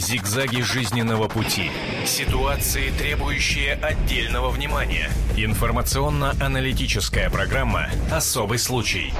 Зигзаги 0.00 0.62
жизненного 0.62 1.28
пути. 1.28 1.70
Ситуации, 2.06 2.90
требующие 2.90 3.74
отдельного 3.74 4.48
внимания. 4.48 5.10
Информационно-аналитическая 5.36 7.28
программа 7.28 7.90
«Особый 8.10 8.58
случай». 8.58 9.12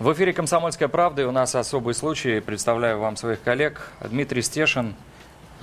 В 0.00 0.12
эфире 0.14 0.32
«Комсомольская 0.32 0.88
правда» 0.88 1.22
и 1.22 1.24
у 1.26 1.30
нас 1.30 1.54
особый 1.54 1.94
случай. 1.94 2.40
Представляю 2.40 2.98
вам 2.98 3.16
своих 3.16 3.40
коллег. 3.40 3.92
Дмитрий 4.00 4.42
Стешин, 4.42 4.96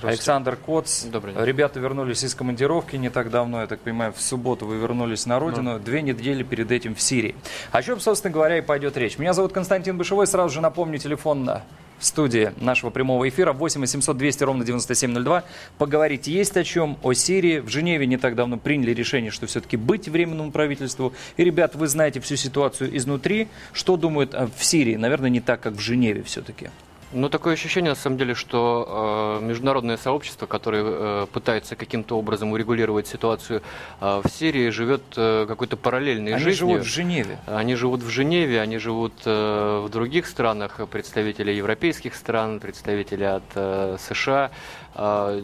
Александр 0.00 0.56
Коц. 0.56 1.02
Добрый 1.04 1.34
день. 1.34 1.44
Ребята 1.44 1.78
вернулись 1.78 2.24
из 2.24 2.34
командировки 2.34 2.96
не 2.96 3.10
так 3.10 3.28
давно, 3.28 3.60
я 3.60 3.66
так 3.66 3.80
понимаю, 3.80 4.14
в 4.14 4.22
субботу 4.22 4.64
вы 4.64 4.78
вернулись 4.78 5.26
на 5.26 5.38
родину, 5.38 5.78
две 5.78 6.00
недели 6.00 6.42
перед 6.42 6.72
этим 6.72 6.94
в 6.94 7.02
Сирии. 7.02 7.34
О 7.70 7.82
чем, 7.82 8.00
собственно 8.00 8.32
говоря, 8.32 8.56
и 8.56 8.62
пойдет 8.62 8.96
речь. 8.96 9.18
Меня 9.18 9.34
зовут 9.34 9.52
Константин 9.52 9.98
Бышевой, 9.98 10.26
сразу 10.26 10.54
же 10.54 10.62
напомню 10.62 10.98
телефон 10.98 11.44
на 11.44 11.64
в 12.00 12.04
студии 12.04 12.52
нашего 12.56 12.90
прямого 12.90 13.28
эфира 13.28 13.52
8 13.52 13.80
800 13.80 14.16
200 14.16 14.42
ровно 14.42 14.64
9702. 14.64 15.44
Поговорить 15.78 16.26
есть 16.26 16.56
о 16.56 16.64
чем, 16.64 16.98
о 17.02 17.12
Сирии. 17.12 17.60
В 17.60 17.68
Женеве 17.68 18.06
не 18.06 18.16
так 18.16 18.34
давно 18.34 18.56
приняли 18.56 18.92
решение, 18.92 19.30
что 19.30 19.46
все-таки 19.46 19.76
быть 19.76 20.08
временному 20.08 20.50
правительству. 20.50 21.12
И, 21.36 21.44
ребят, 21.44 21.74
вы 21.74 21.86
знаете 21.86 22.20
всю 22.20 22.36
ситуацию 22.36 22.96
изнутри. 22.96 23.48
Что 23.72 23.96
думают 23.96 24.34
э, 24.34 24.48
в 24.56 24.64
Сирии? 24.64 24.96
Наверное, 24.96 25.30
не 25.30 25.40
так, 25.40 25.60
как 25.60 25.74
в 25.74 25.80
Женеве 25.80 26.22
все-таки. 26.22 26.70
Ну, 27.12 27.28
такое 27.28 27.54
ощущение, 27.54 27.90
на 27.90 27.96
самом 27.96 28.18
деле, 28.18 28.34
что 28.34 29.38
э, 29.40 29.44
международное 29.44 29.96
сообщество, 29.96 30.46
которое 30.46 30.82
э, 30.84 31.26
пытается 31.32 31.74
каким-то 31.74 32.16
образом 32.16 32.52
урегулировать 32.52 33.08
ситуацию 33.08 33.62
э, 34.00 34.20
в 34.24 34.28
Сирии, 34.30 34.70
живет 34.70 35.02
э, 35.16 35.46
какой-то 35.48 35.76
параллельной 35.76 36.34
Они 36.34 36.44
жизнью. 36.44 36.68
живут 36.68 36.82
в 36.82 36.88
Женеве. 36.88 37.38
Они 37.46 37.74
живут 37.74 38.02
в 38.02 38.08
Женеве, 38.08 38.60
они 38.60 38.78
живут 38.78 39.14
э, 39.24 39.84
в 39.84 39.88
других 39.88 40.28
странах, 40.28 40.80
представители 40.88 41.50
европейских 41.50 42.14
стран, 42.14 42.60
представители 42.60 43.24
от 43.24 43.42
э, 43.56 43.96
США. 43.98 44.52
А, 44.94 45.40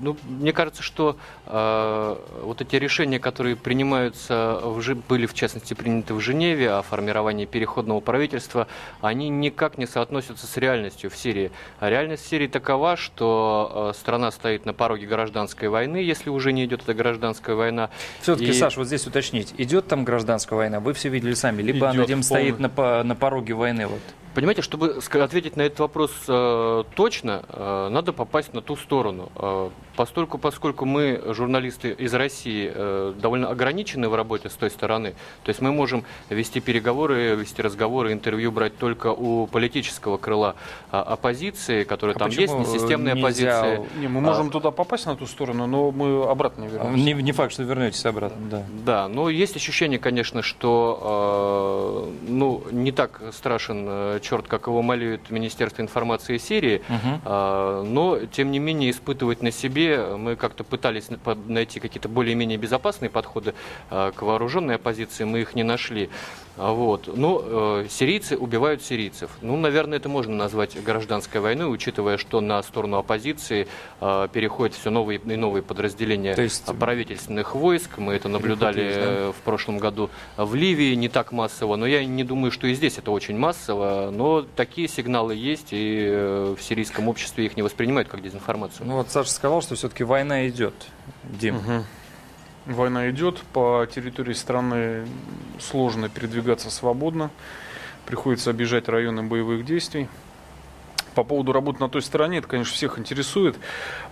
ну, 0.00 0.16
мне 0.28 0.52
кажется, 0.52 0.82
что 0.82 1.16
э, 1.46 2.16
вот 2.42 2.60
эти 2.60 2.76
решения, 2.76 3.18
которые 3.18 3.56
принимаются, 3.56 4.60
в, 4.62 4.94
были 5.08 5.26
в 5.26 5.34
частности 5.34 5.74
приняты 5.74 6.14
в 6.14 6.20
Женеве 6.20 6.72
о 6.72 6.82
формировании 6.82 7.46
переходного 7.46 8.00
правительства, 8.00 8.66
они 9.00 9.28
никак 9.28 9.78
не 9.78 9.86
соотносятся 9.86 10.46
с 10.46 10.56
реальностью 10.56 11.07
в 11.08 11.16
Сирии. 11.16 11.50
А 11.80 11.90
реальность 11.90 12.24
в 12.24 12.28
Сирии 12.28 12.46
такова, 12.46 12.96
что 12.96 13.90
э, 13.94 13.98
страна 13.98 14.30
стоит 14.30 14.66
на 14.66 14.72
пороге 14.72 15.06
гражданской 15.06 15.68
войны, 15.68 15.96
если 15.98 16.30
уже 16.30 16.52
не 16.52 16.64
идет 16.64 16.82
эта 16.82 16.94
гражданская 16.94 17.56
война. 17.56 17.90
Все-таки, 18.20 18.50
И- 18.50 18.52
Саш, 18.52 18.76
вот 18.76 18.86
здесь 18.86 19.06
уточнить, 19.06 19.54
идет 19.58 19.86
там 19.88 20.04
гражданская 20.04 20.56
война? 20.56 20.80
Вы 20.80 20.92
все 20.92 21.08
видели 21.08 21.34
сами, 21.34 21.62
либо 21.62 21.88
она 21.90 22.04
Идет 22.04 22.06
где 22.18 22.22
стоит 22.22 22.50
полный. 22.56 22.62
на, 22.62 22.68
по- 22.68 23.02
на 23.04 23.14
пороге 23.16 23.54
войны? 23.54 23.86
Вот. 23.86 24.00
Понимаете, 24.38 24.62
чтобы 24.62 25.00
ответить 25.14 25.56
на 25.56 25.62
этот 25.62 25.80
вопрос 25.80 26.12
э, 26.28 26.84
точно, 26.94 27.42
э, 27.48 27.88
надо 27.90 28.12
попасть 28.12 28.54
на 28.54 28.62
ту 28.62 28.76
сторону. 28.76 29.32
Э, 29.34 29.70
постольку, 29.96 30.38
поскольку 30.38 30.84
мы, 30.84 31.20
журналисты 31.34 31.90
из 31.90 32.14
России, 32.14 32.70
э, 32.72 33.14
довольно 33.20 33.50
ограничены 33.50 34.08
в 34.08 34.14
работе 34.14 34.48
с 34.48 34.54
той 34.54 34.70
стороны, 34.70 35.14
то 35.42 35.48
есть 35.48 35.60
мы 35.60 35.72
можем 35.72 36.04
вести 36.30 36.60
переговоры, 36.60 37.34
вести 37.34 37.60
разговоры, 37.62 38.12
интервью 38.12 38.52
брать 38.52 38.78
только 38.78 39.08
у 39.08 39.48
политического 39.48 40.18
крыла 40.18 40.54
а, 40.92 41.02
оппозиции, 41.02 41.82
которая 41.82 42.14
А 42.14 42.20
там 42.20 42.28
есть, 42.28 42.52
почему, 42.52 42.60
не 42.60 42.78
системная 42.78 43.14
нельзя 43.14 43.58
оппозиция. 43.58 44.00
Не, 44.00 44.06
мы 44.06 44.20
можем 44.20 44.52
туда 44.52 44.70
попасть 44.70 45.06
на 45.06 45.16
ту 45.16 45.26
сторону, 45.26 45.66
но 45.66 45.90
мы 45.90 46.30
обратно 46.30 46.62
не 46.62 46.68
вернемся. 46.68 47.04
Не, 47.04 47.12
не 47.14 47.32
факт, 47.32 47.52
что 47.52 47.64
вернетесь 47.64 48.06
обратно, 48.06 48.38
да. 48.48 48.62
Да, 48.86 49.08
но 49.08 49.30
есть 49.30 49.56
ощущение, 49.56 49.98
конечно, 49.98 50.42
что 50.42 52.08
э, 52.28 52.28
ну, 52.30 52.62
не 52.70 52.92
так 52.92 53.20
страшен 53.32 53.84
э, 53.88 54.20
черт, 54.28 54.46
как 54.46 54.66
его 54.66 54.82
молит 54.82 55.30
Министерство 55.30 55.82
информации 55.82 56.38
Сирии, 56.38 56.82
Мгм. 56.88 57.20
э, 57.24 57.82
но, 57.86 58.18
тем 58.30 58.50
не 58.50 58.58
менее, 58.58 58.90
испытывать 58.90 59.42
на 59.42 59.50
себе, 59.50 60.16
мы 60.16 60.36
как-то 60.36 60.64
пытались 60.64 61.06
найти 61.46 61.80
какие-то 61.80 62.08
более-менее 62.08 62.58
безопасные 62.58 63.08
подходы 63.10 63.54
э, 63.90 64.12
к 64.14 64.22
вооруженной 64.22 64.74
оппозиции, 64.76 65.24
мы 65.24 65.40
их 65.40 65.54
не 65.54 65.62
нашли. 65.62 66.10
А 66.60 66.72
Вот. 66.72 67.08
Но 67.16 67.40
э, 67.44 67.86
сирийцы 67.88 68.36
убивают 68.36 68.82
сирийцев. 68.82 69.30
Ну, 69.42 69.56
наверное, 69.56 69.98
это 69.98 70.08
можно 70.08 70.34
назвать 70.34 70.76
гражданской 70.82 71.40
войной, 71.40 71.72
учитывая, 71.72 72.16
что 72.18 72.40
на 72.40 72.60
сторону 72.62 72.96
оппозиции 72.98 73.68
э, 74.00 74.28
переходят 74.32 74.74
все 74.74 74.90
новые 74.90 75.20
и 75.20 75.36
новые 75.36 75.62
подразделения 75.62 76.34
То 76.34 76.42
есть- 76.42 76.64
а, 76.68 76.74
правительственных 76.74 77.54
войск. 77.54 77.98
Мы 77.98 78.14
это 78.14 78.28
наблюдали 78.28 78.80
да? 78.94 79.00
э, 79.00 79.32
в 79.32 79.40
прошлом 79.44 79.78
году 79.78 80.10
в 80.36 80.54
Ливии, 80.56 80.94
не 80.96 81.08
так 81.08 81.30
массово, 81.32 81.76
но 81.76 81.86
я 81.86 82.04
не 82.04 82.24
думаю, 82.24 82.50
что 82.50 82.66
и 82.66 82.74
здесь 82.74 82.98
это 82.98 83.12
очень 83.12 83.38
массово. 83.38 84.07
Но 84.10 84.42
такие 84.42 84.88
сигналы 84.88 85.34
есть, 85.34 85.68
и 85.72 86.06
э, 86.10 86.54
в 86.58 86.62
сирийском 86.62 87.08
обществе 87.08 87.46
их 87.46 87.56
не 87.56 87.62
воспринимают 87.62 88.08
как 88.08 88.22
дезинформацию. 88.22 88.86
Ну 88.86 88.96
вот 88.96 89.10
Саша 89.10 89.30
сказал, 89.30 89.62
что 89.62 89.74
все-таки 89.74 90.04
война 90.04 90.48
идет. 90.48 90.74
Дим. 91.24 91.56
Мгм. 91.56 91.84
Война 92.66 93.08
идет, 93.10 93.40
по 93.52 93.86
территории 93.92 94.34
страны 94.34 95.06
сложно 95.58 96.08
передвигаться 96.08 96.70
свободно, 96.70 97.30
приходится 98.04 98.50
обижать 98.50 98.88
районы 98.88 99.22
боевых 99.22 99.64
действий. 99.64 100.08
По 101.18 101.24
поводу 101.24 101.50
работы 101.50 101.80
на 101.80 101.88
той 101.88 102.00
стороне, 102.00 102.38
это, 102.38 102.46
конечно, 102.46 102.72
всех 102.72 102.96
интересует. 102.96 103.56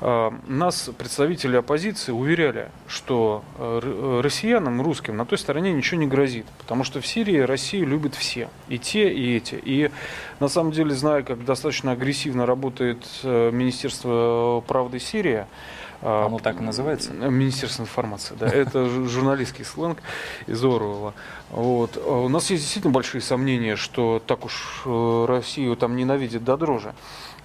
А, 0.00 0.34
Нас, 0.48 0.90
представители 0.98 1.56
оппозиции, 1.56 2.10
уверяли, 2.10 2.68
что 2.88 3.44
э, 3.58 3.80
э, 3.80 4.20
россиянам, 4.24 4.82
русским, 4.82 5.16
на 5.16 5.24
той 5.24 5.38
стороне 5.38 5.72
ничего 5.72 6.00
не 6.00 6.08
грозит. 6.08 6.46
Потому 6.58 6.82
что 6.82 7.00
в 7.00 7.06
Сирии 7.06 7.38
Россию 7.38 7.86
любят 7.86 8.16
все. 8.16 8.48
И 8.68 8.80
те, 8.80 9.08
и 9.08 9.36
эти. 9.36 9.54
И 9.54 9.92
на 10.40 10.48
самом 10.48 10.72
деле, 10.72 10.90
зная, 10.96 11.22
как 11.22 11.44
достаточно 11.44 11.92
агрессивно 11.92 12.44
работает 12.44 13.06
э, 13.22 13.52
Министерство 13.52 14.64
правды 14.66 14.98
Сирии, 14.98 15.46
Оно 16.02 16.38
так 16.38 16.60
и 16.60 16.64
называется? 16.64 17.12
Министерство 17.12 17.82
информации, 17.82 18.34
да. 18.38 18.46
Это 18.52 18.80
жу- 18.80 19.06
журналистский 19.08 19.64
сленг 19.64 20.02
из 20.46 20.62
Орвелла. 20.64 21.14
Вот. 21.50 21.96
А 21.96 22.20
У 22.24 22.28
нас 22.28 22.50
есть 22.50 22.62
действительно 22.62 22.92
большие 22.92 23.20
сомнения, 23.20 23.76
что 23.76 24.22
так 24.24 24.44
уж 24.44 24.82
э, 24.84 25.24
Россию 25.28 25.76
там 25.76 25.96
ненавидят 25.96 26.44
до 26.44 26.56
дрожи. 26.56 26.94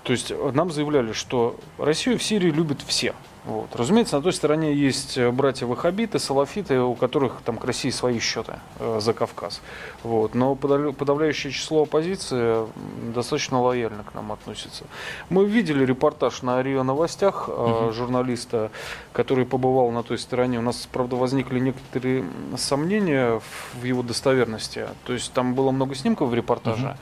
То 0.04 0.14
есть 0.14 0.32
э, 0.32 0.52
нам 0.54 0.72
заявляли, 0.72 1.14
что 1.14 1.60
Россию 1.78 2.18
в 2.18 2.24
Сирии 2.24 2.50
любят 2.50 2.82
все. 2.86 3.14
Вот. 3.46 3.76
Разумеется, 3.76 4.18
на 4.18 4.22
той 4.22 4.34
стороне 4.34 4.74
есть 4.76 5.18
э, 5.18 5.32
братья 5.32 5.66
Вахабиты, 5.66 6.20
Салафиты, 6.20 6.80
у 6.80 6.94
которых 6.94 7.42
там 7.44 7.58
к 7.58 7.66
России 7.66 7.90
свои 7.90 8.20
счеты 8.20 8.60
э, 8.80 9.00
за 9.02 9.14
Кавказ. 9.14 9.62
Вот. 10.04 10.36
Но 10.36 10.54
подавля- 10.54 10.94
подавляющее 10.94 11.52
число 11.52 11.82
оппозиции 11.84 12.68
достаточно 13.16 13.60
лояльно 13.60 14.04
к 14.04 14.14
нам 14.14 14.32
относится. 14.32 14.84
Мы 15.30 15.46
видели 15.46 15.84
репортаж 15.84 16.44
на 16.44 16.62
РИА 16.62 16.84
Новостях 16.84 17.50
э, 17.52 17.92
журналиста, 17.94 18.70
который 19.12 19.46
побывал 19.46 19.90
на 19.92 20.04
той 20.04 20.20
стороне. 20.20 20.60
У 20.60 20.62
нас, 20.62 20.88
правда, 20.92 21.16
возникли 21.16 21.60
некоторые 21.60 22.24
сомнения 22.58 23.40
в- 23.40 23.82
в 23.82 23.84
его 23.84 24.04
достоверности. 24.04 24.86
То 25.06 25.14
есть 25.14 25.34
там 25.34 25.56
было 25.56 25.72
много 25.72 25.96
снимков 25.96 26.30
в 26.30 26.34
репортаже. 26.36 26.96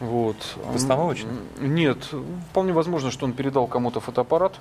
Вот. 0.00 0.36
Постановочно? 0.72 1.30
Нет. 1.60 2.08
Вполне 2.50 2.72
возможно, 2.72 3.10
что 3.10 3.24
он 3.24 3.32
передал 3.32 3.66
кому-то 3.66 4.00
фотоаппарат. 4.00 4.58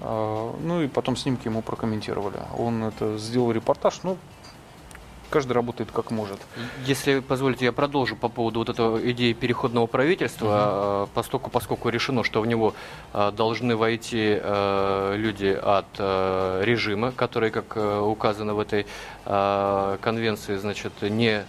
А, 0.00 0.54
Ну 0.62 0.82
и 0.82 0.88
потом 0.88 1.16
снимки 1.16 1.48
ему 1.48 1.62
прокомментировали. 1.62 2.38
Он 2.58 2.84
это 2.84 3.18
сделал 3.18 3.50
репортаж, 3.52 4.00
ну, 4.04 4.16
каждый 5.28 5.52
работает 5.54 5.90
как 5.90 6.12
может. 6.12 6.38
Если 6.84 7.18
позволите, 7.18 7.64
я 7.64 7.72
продолжу 7.72 8.14
по 8.14 8.28
поводу 8.28 8.60
вот 8.60 8.68
этого 8.68 9.10
идеи 9.10 9.32
переходного 9.32 9.86
правительства, 9.86 11.06
э, 11.08 11.14
поскольку, 11.14 11.50
поскольку 11.50 11.88
решено, 11.88 12.22
что 12.22 12.40
в 12.40 12.46
него 12.46 12.74
э, 13.12 13.32
должны 13.36 13.76
войти 13.76 14.40
люди 15.16 15.58
от 15.60 15.98
режима, 15.98 17.10
которые, 17.10 17.50
как 17.50 17.76
указано 17.76 18.54
в 18.54 18.60
этой 18.60 18.86
конвенции, 19.24 20.56
значит, 20.56 20.92
не 21.02 21.44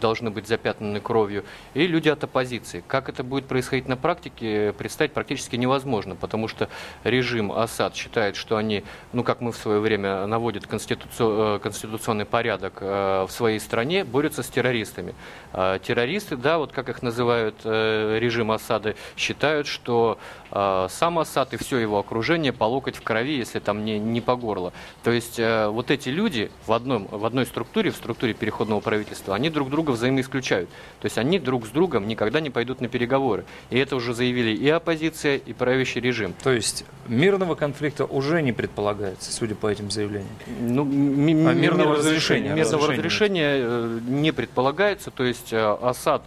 должны 0.00 0.30
быть 0.30 0.46
запятнаны 0.46 1.00
кровью, 1.00 1.44
и 1.74 1.86
люди 1.86 2.08
от 2.08 2.22
оппозиции. 2.24 2.84
Как 2.86 3.08
это 3.08 3.22
будет 3.24 3.46
происходить 3.46 3.88
на 3.88 3.96
практике, 3.96 4.74
представить 4.76 5.12
практически 5.12 5.56
невозможно, 5.56 6.16
потому 6.16 6.48
что 6.48 6.68
режим 7.04 7.52
Асад 7.52 7.94
считает, 7.94 8.36
что 8.36 8.56
они, 8.56 8.84
ну 9.12 9.24
как 9.24 9.40
мы 9.40 9.52
в 9.52 9.56
свое 9.56 9.80
время 9.80 10.26
наводят 10.26 10.64
конституци- 10.64 11.56
э, 11.56 11.58
конституционный 11.58 12.24
порядок 12.24 12.78
э, 12.80 13.24
в 13.26 13.30
своей 13.30 13.60
стране, 13.60 14.04
борются 14.04 14.42
с 14.42 14.48
террористами. 14.48 15.14
А 15.52 15.78
Террористы, 15.78 16.36
да, 16.36 16.58
вот 16.58 16.72
как 16.72 16.88
их 16.88 17.02
называют 17.02 17.56
э, 17.64 18.18
режим 18.20 18.50
Асада, 18.50 18.94
считают, 19.16 19.66
что 19.66 20.18
э, 20.45 20.45
сам 20.90 21.18
Асад 21.18 21.52
и 21.54 21.56
все 21.56 21.78
его 21.78 21.98
окружение 21.98 22.52
по 22.52 22.64
локоть 22.64 22.96
в 22.96 23.02
крови, 23.02 23.36
если 23.36 23.58
там 23.58 23.84
не, 23.84 23.98
не 23.98 24.20
по 24.20 24.36
горло. 24.36 24.72
То 25.02 25.10
есть 25.10 25.38
э, 25.38 25.68
вот 25.68 25.90
эти 25.90 26.08
люди 26.08 26.50
в, 26.66 26.72
одном, 26.72 27.06
в 27.10 27.24
одной 27.24 27.46
структуре, 27.46 27.90
в 27.90 27.96
структуре 27.96 28.32
переходного 28.34 28.80
правительства, 28.80 29.34
они 29.34 29.50
друг 29.50 29.70
друга 29.70 29.90
взаимоисключают. 29.92 30.68
То 31.00 31.06
есть 31.06 31.18
они 31.18 31.38
друг 31.38 31.66
с 31.66 31.70
другом 31.70 32.06
никогда 32.08 32.40
не 32.40 32.50
пойдут 32.50 32.80
на 32.80 32.88
переговоры. 32.88 33.44
И 33.70 33.78
это 33.78 33.96
уже 33.96 34.14
заявили 34.14 34.56
и 34.56 34.68
оппозиция, 34.68 35.36
и 35.36 35.52
правящий 35.52 36.00
режим. 36.00 36.34
То 36.42 36.52
есть 36.52 36.84
мирного 37.08 37.54
конфликта 37.54 38.04
уже 38.04 38.42
не 38.42 38.52
предполагается, 38.52 39.32
судя 39.32 39.54
по 39.54 39.66
этим 39.68 39.90
заявлениям. 39.90 40.30
Ну, 40.60 40.84
ми- 40.84 41.32
А 41.46 41.52
мирного 41.52 41.90
мир- 41.90 41.98
разрешения, 41.98 42.54
Мирного 42.54 42.86
разрешения 42.88 42.96
разрешения 42.96 43.56
э, 43.58 43.98
не 44.08 44.32
предполагается. 44.32 45.10
То 45.10 45.24
есть 45.24 45.52
э, 45.52 45.76
Асад 45.82 46.22
э, 46.22 46.26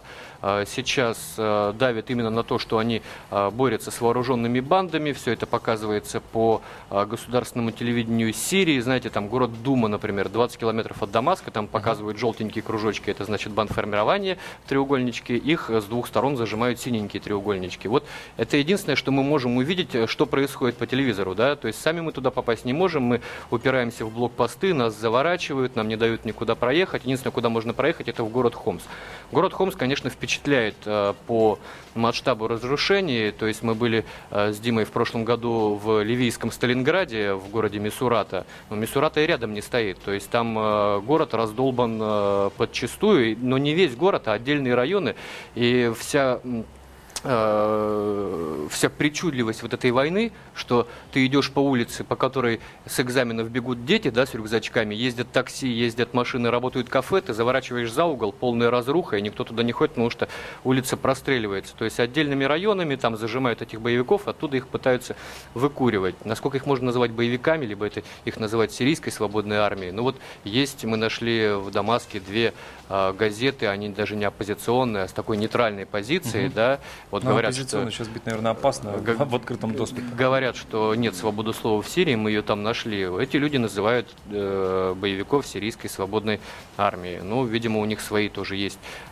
сейчас 0.66 1.34
э, 1.36 1.74
давит 1.78 2.10
именно 2.10 2.30
на 2.30 2.42
то, 2.42 2.58
что 2.58 2.78
они 2.78 3.02
э, 3.30 3.50
борются 3.50 3.90
с 3.90 4.00
вооруженными 4.00 4.60
бандами. 4.60 5.12
Все 5.12 5.32
это 5.32 5.46
показывается 5.46 6.20
по 6.20 6.62
э, 6.90 7.04
государственному 7.04 7.72
телевидению 7.72 8.32
Сирии. 8.32 8.80
Знаете, 8.80 9.10
там 9.10 9.28
город 9.28 9.62
Дума, 9.62 9.88
например, 9.88 10.30
20 10.30 10.58
километров 10.58 11.02
от 11.02 11.10
Дамаска, 11.10 11.50
там 11.50 11.66
показывают 11.66 12.18
желтенькие 12.18 12.62
кружочки, 12.62 13.10
это 13.10 13.24
значит 13.24 13.52
бандформирование, 13.52 14.38
треугольнички. 14.66 15.36
Их 15.36 15.68
э, 15.68 15.82
с 15.82 15.84
двух 15.84 16.06
сторон 16.06 16.38
зажимают 16.38 16.80
синенькие 16.80 17.20
треугольнички. 17.20 17.86
Вот 17.86 18.06
это 18.38 18.56
единственное, 18.56 18.96
что 18.96 19.10
мы 19.10 19.22
можем 19.22 19.58
увидеть, 19.58 19.94
э, 19.94 20.06
что 20.06 20.24
происходит 20.24 20.76
по 20.78 20.86
телевизору. 20.86 21.34
Да? 21.34 21.54
То 21.54 21.68
есть 21.68 21.80
сами 21.82 22.00
мы 22.00 22.12
туда 22.12 22.30
попасть 22.30 22.64
не 22.64 22.72
можем, 22.72 23.02
мы 23.02 23.20
упираемся 23.50 24.06
в 24.06 24.14
блокпосты, 24.14 24.72
нас 24.72 24.96
заворачивают, 24.96 25.76
нам 25.76 25.86
не 25.88 25.96
дают 25.96 26.24
никуда 26.24 26.54
проехать. 26.54 27.02
Единственное, 27.02 27.32
куда 27.32 27.50
можно 27.50 27.74
проехать, 27.74 28.08
это 28.08 28.24
в 28.24 28.30
город 28.30 28.54
Хомс. 28.54 28.82
Город 29.32 29.52
Хомс, 29.52 29.76
конечно, 29.76 30.08
впечатляет 30.08 30.29
э, 30.84 31.14
по 31.26 31.58
масштабу 31.94 32.46
разрушений. 32.46 33.32
То 33.32 33.46
есть 33.46 33.62
мы 33.62 33.74
были 33.74 34.04
э, 34.30 34.52
с 34.52 34.58
Димой 34.58 34.84
в 34.84 34.90
прошлом 34.90 35.24
году 35.24 35.80
в 35.82 36.02
ливийском 36.02 36.52
Сталинграде, 36.52 37.34
в 37.34 37.48
городе 37.48 37.78
Мисурата. 37.78 38.46
Но 38.68 38.76
Мисурата 38.76 39.20
и 39.20 39.26
рядом 39.26 39.54
не 39.54 39.62
стоит. 39.62 39.98
То 40.04 40.12
есть 40.12 40.30
там 40.30 40.58
э, 40.58 41.00
город 41.00 41.34
раздолбан 41.34 42.50
подчистую, 42.56 43.36
но 43.40 43.58
не 43.58 43.74
весь 43.74 43.96
город, 43.96 44.28
а 44.28 44.34
отдельные 44.34 44.74
районы. 44.74 45.14
И 45.54 45.92
вся 45.98 46.40
э, 47.24 48.66
вся 48.70 48.88
причудливость 48.88 49.62
вот 49.62 49.72
этой 49.74 49.90
войны, 49.90 50.32
что 50.54 50.88
ты 51.12 51.26
идешь 51.26 51.50
по 51.50 51.60
улице, 51.60 52.04
по 52.04 52.16
которой 52.16 52.60
с 52.86 53.00
экзаменов 53.00 53.50
бегут 53.50 53.84
дети, 53.84 54.10
да, 54.10 54.26
с 54.26 54.34
рюкзачками, 54.34 54.94
ездят 54.94 55.30
такси, 55.32 55.68
ездят 55.68 56.14
машины, 56.14 56.50
работают 56.50 56.88
кафе, 56.88 57.20
ты 57.20 57.34
заворачиваешь 57.34 57.92
за 57.92 58.04
угол, 58.04 58.32
полная 58.32 58.70
разруха, 58.70 59.16
и 59.16 59.22
никто 59.22 59.44
туда 59.44 59.62
не 59.62 59.72
ходит, 59.72 59.92
потому 59.92 60.10
что 60.10 60.28
улица 60.64 60.96
простреливается. 60.96 61.74
То 61.76 61.84
есть 61.84 62.00
отдельными 62.00 62.44
районами 62.44 62.96
там 62.96 63.16
зажимают 63.16 63.62
этих 63.62 63.80
боевиков, 63.80 64.28
оттуда 64.28 64.56
их 64.56 64.68
пытаются 64.68 65.16
выкуривать. 65.54 66.14
Насколько 66.24 66.58
их 66.58 66.66
можно 66.66 66.86
называть 66.86 67.10
боевиками, 67.10 67.66
либо 67.66 67.86
это 67.86 68.02
их 68.24 68.38
называть 68.38 68.72
сирийской 68.72 69.10
свободной 69.10 69.58
армией. 69.58 69.92
Ну 69.92 70.02
вот 70.02 70.16
есть, 70.44 70.84
мы 70.84 70.96
нашли 70.96 71.52
в 71.52 71.70
Дамаске 71.70 72.20
две 72.20 72.54
а, 72.88 73.12
газеты, 73.12 73.66
они 73.66 73.88
даже 73.88 74.16
не 74.16 74.24
оппозиционные, 74.24 75.04
а 75.04 75.08
с 75.08 75.12
такой 75.12 75.36
нейтральной 75.36 75.86
позицией, 75.86 76.48
да, 76.48 76.80
вот 77.10 77.24
Ну, 77.24 77.30
говорят, 77.30 77.54
что... 77.54 77.90
сейчас 77.90 78.08
быть, 78.08 78.24
наверное, 78.26 78.52
опасно 78.52 78.92
Г- 78.92 79.14
в 79.14 79.34
открытом 79.34 79.74
доступе. 79.74 80.02
Говорят, 80.16 80.56
что 80.56 80.94
нет 80.94 81.14
свободы 81.16 81.52
слова 81.52 81.82
в 81.82 81.88
Сирии, 81.88 82.14
мы 82.14 82.30
ее 82.30 82.42
там 82.42 82.62
нашли. 82.62 83.08
Эти 83.20 83.36
люди 83.36 83.56
называют 83.56 84.08
э, 84.30 84.94
боевиков 84.96 85.46
сирийской 85.46 85.88
свободной 85.88 86.40
армии. 86.76 87.20
Ну, 87.22 87.44
видимо, 87.44 87.80
у 87.80 87.84
них 87.84 88.00
свои 88.00 88.28
тоже 88.28 88.56
есть 88.56 88.78
э, 88.78 89.09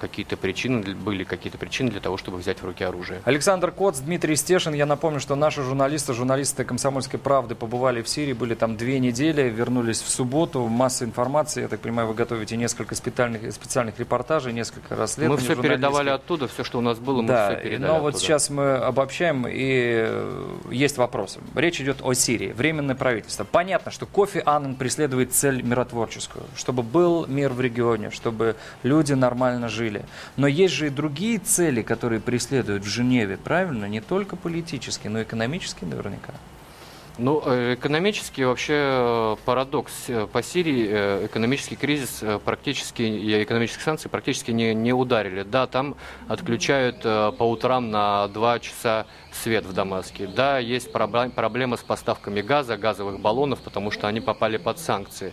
какие-то 0.00 0.36
причины, 0.36 0.94
были 0.94 1.24
какие-то 1.24 1.58
причины 1.58 1.90
для 1.90 2.00
того, 2.00 2.16
чтобы 2.16 2.38
взять 2.38 2.62
в 2.62 2.64
руки 2.64 2.84
оружие. 2.84 3.20
Александр 3.24 3.70
Коц, 3.70 3.98
Дмитрий 3.98 4.36
Стешин. 4.36 4.74
Я 4.74 4.86
напомню, 4.86 5.20
что 5.20 5.34
наши 5.34 5.62
журналисты, 5.62 6.12
журналисты 6.14 6.64
«Комсомольской 6.64 7.18
правды» 7.18 7.54
побывали 7.54 8.02
в 8.02 8.08
Сирии, 8.08 8.32
были 8.32 8.54
там 8.54 8.76
две 8.76 8.98
недели, 8.98 9.42
вернулись 9.48 10.00
в 10.00 10.08
субботу. 10.08 10.66
Масса 10.66 11.04
информации. 11.04 11.62
Я 11.62 11.68
так 11.68 11.80
понимаю, 11.80 12.08
вы 12.08 12.14
готовите 12.14 12.56
несколько 12.56 12.94
специальных, 12.94 13.52
специальных 13.52 13.98
репортажей, 13.98 14.52
несколько 14.52 14.96
расследований. 14.96 15.42
Мы 15.48 15.54
все 15.54 15.62
передавали 15.62 16.10
оттуда, 16.10 16.48
все, 16.48 16.64
что 16.64 16.78
у 16.78 16.82
нас 16.82 16.98
было, 16.98 17.22
мы 17.22 17.28
Да, 17.28 17.50
все 17.50 17.62
передали 17.62 17.90
но 17.90 18.00
вот 18.00 18.08
оттуда. 18.08 18.24
сейчас 18.24 18.50
мы 18.50 18.76
обобщаем, 18.76 19.46
и 19.46 20.06
э, 20.06 20.46
есть 20.70 20.96
вопросы. 20.96 21.40
Речь 21.54 21.80
идет 21.80 21.98
о 22.02 22.14
Сирии, 22.14 22.52
временное 22.52 22.94
правительство. 22.94 23.44
Понятно, 23.44 23.90
что 23.90 24.06
Кофи 24.06 24.42
Аннан 24.44 24.74
преследует 24.74 25.32
цель 25.32 25.62
миротворческую, 25.62 26.44
чтобы 26.56 26.82
был 26.82 27.26
мир 27.26 27.52
в 27.52 27.60
регионе, 27.60 28.10
чтобы 28.10 28.56
люди 28.82 29.12
нормально 29.18 29.68
жили. 29.68 30.04
Но 30.36 30.46
есть 30.46 30.74
же 30.74 30.86
и 30.86 30.90
другие 30.90 31.38
цели, 31.38 31.82
которые 31.82 32.20
преследуют 32.20 32.84
в 32.84 32.88
Женеве, 32.88 33.36
правильно? 33.36 33.86
Не 33.86 34.00
только 34.00 34.36
политические, 34.36 35.10
но 35.10 35.20
и 35.20 35.22
экономические 35.24 35.90
наверняка. 35.90 36.34
Ну, 37.18 37.42
э, 37.44 37.74
экономически 37.74 38.42
вообще 38.42 38.74
э, 38.76 39.36
парадокс. 39.44 39.92
Э, 40.06 40.28
По 40.32 40.40
Сирии 40.40 41.26
экономический 41.26 41.74
кризис 41.74 42.22
практически, 42.44 43.02
и 43.02 43.42
экономические 43.42 43.82
санкции 43.82 44.08
практически 44.08 44.52
не, 44.52 44.72
не 44.72 44.92
ударили. 44.92 45.42
Да, 45.42 45.66
там 45.66 45.96
отключают 46.28 47.02
по 47.02 47.42
утрам 47.42 47.90
на 47.90 48.28
2 48.28 48.60
часа 48.60 49.06
свет 49.32 49.64
в 49.64 49.72
Дамаске. 49.72 50.28
Да, 50.28 50.58
есть 50.58 50.92
проблем- 50.92 51.32
проблема 51.32 51.76
с 51.76 51.80
поставками 51.80 52.40
газа, 52.40 52.76
газовых 52.76 53.18
баллонов, 53.18 53.58
потому 53.60 53.90
что 53.90 54.06
они 54.06 54.20
попали 54.20 54.56
под 54.56 54.78
санкции. 54.78 55.32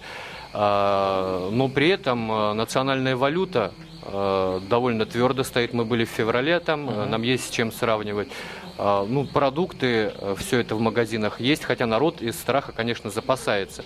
А, 0.58 1.50
Но 1.52 1.68
при 1.68 1.90
этом 1.90 2.32
э, 2.32 2.54
национальная 2.54 3.18
валюта 3.18 3.74
э, 4.04 4.60
довольно 4.70 5.06
твердо 5.06 5.44
стоит. 5.44 5.74
Мы 5.74 5.84
были 5.84 6.06
в 6.06 6.10
феврале 6.10 6.62
там, 6.62 6.90
э, 6.90 7.06
нам 7.08 7.24
есть 7.24 7.48
с 7.48 7.50
чем 7.50 7.74
сравнивать. 7.74 8.30
А, 8.78 9.06
Ну, 9.06 9.26
продукты, 9.26 10.14
все 10.38 10.60
это 10.60 10.76
в 10.76 10.80
магазинах 10.80 11.42
есть, 11.42 11.66
хотя 11.66 11.86
народ 11.86 12.22
из 12.22 12.40
страха, 12.40 12.72
конечно, 12.72 13.10
запасается. 13.10 13.84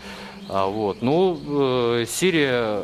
А, 0.47 0.67
Вот. 0.67 1.01
Ну, 1.01 1.39
э, 1.47 2.05
Сирия, 2.07 2.83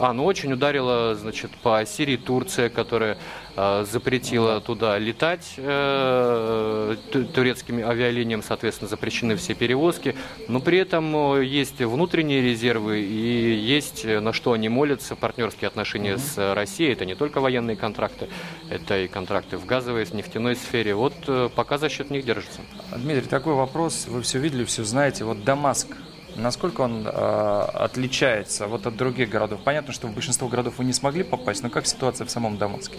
а, 0.00 0.12
ну, 0.12 0.24
очень 0.24 0.52
ударила, 0.52 1.14
значит, 1.14 1.52
по 1.62 1.86
Сирии 1.86 2.16
Турция, 2.16 2.68
которая 2.68 3.16
запретила 3.56 4.60
туда 4.60 4.98
летать 4.98 5.54
э, 5.56 6.96
ту- 7.10 7.24
турецкими 7.24 7.82
авиалиниями, 7.82 8.42
соответственно, 8.42 8.88
запрещены 8.88 9.36
все 9.36 9.54
перевозки. 9.54 10.14
Но 10.48 10.60
при 10.60 10.78
этом 10.78 11.34
э, 11.34 11.44
есть 11.44 11.80
внутренние 11.80 12.42
резервы 12.42 13.00
и 13.00 13.54
есть 13.54 14.04
э, 14.04 14.20
на 14.20 14.32
что 14.32 14.52
они 14.52 14.68
молятся. 14.68 15.16
Партнерские 15.16 15.68
отношения 15.68 16.16
с 16.16 16.38
э, 16.38 16.54
Россией 16.54 16.92
это 16.92 17.04
не 17.04 17.14
только 17.14 17.40
военные 17.40 17.76
контракты, 17.76 18.28
это 18.70 18.98
и 18.98 19.08
контракты 19.08 19.56
в 19.56 19.66
газовой, 19.66 20.06
с 20.06 20.12
нефтяной 20.12 20.56
сфере. 20.56 20.94
Вот 20.94 21.14
э, 21.26 21.48
пока 21.54 21.78
за 21.78 21.88
счет 21.88 22.10
них 22.10 22.24
держится. 22.24 22.60
Дмитрий, 22.96 23.28
такой 23.28 23.54
вопрос. 23.54 24.06
Вы 24.08 24.22
все 24.22 24.38
видели, 24.38 24.64
все 24.64 24.84
знаете. 24.84 25.24
Вот 25.24 25.44
Дамаск, 25.44 25.88
насколько 26.36 26.82
он 26.82 27.06
э, 27.06 27.10
отличается 27.10 28.66
вот 28.66 28.86
от 28.86 28.96
других 28.96 29.28
городов? 29.28 29.60
Понятно, 29.64 29.92
что 29.92 30.06
в 30.06 30.14
большинство 30.14 30.48
городов 30.48 30.78
вы 30.78 30.84
не 30.84 30.92
смогли 30.92 31.24
попасть, 31.24 31.62
но 31.62 31.70
как 31.70 31.86
ситуация 31.86 32.26
в 32.26 32.30
самом 32.30 32.56
Дамаске? 32.56 32.98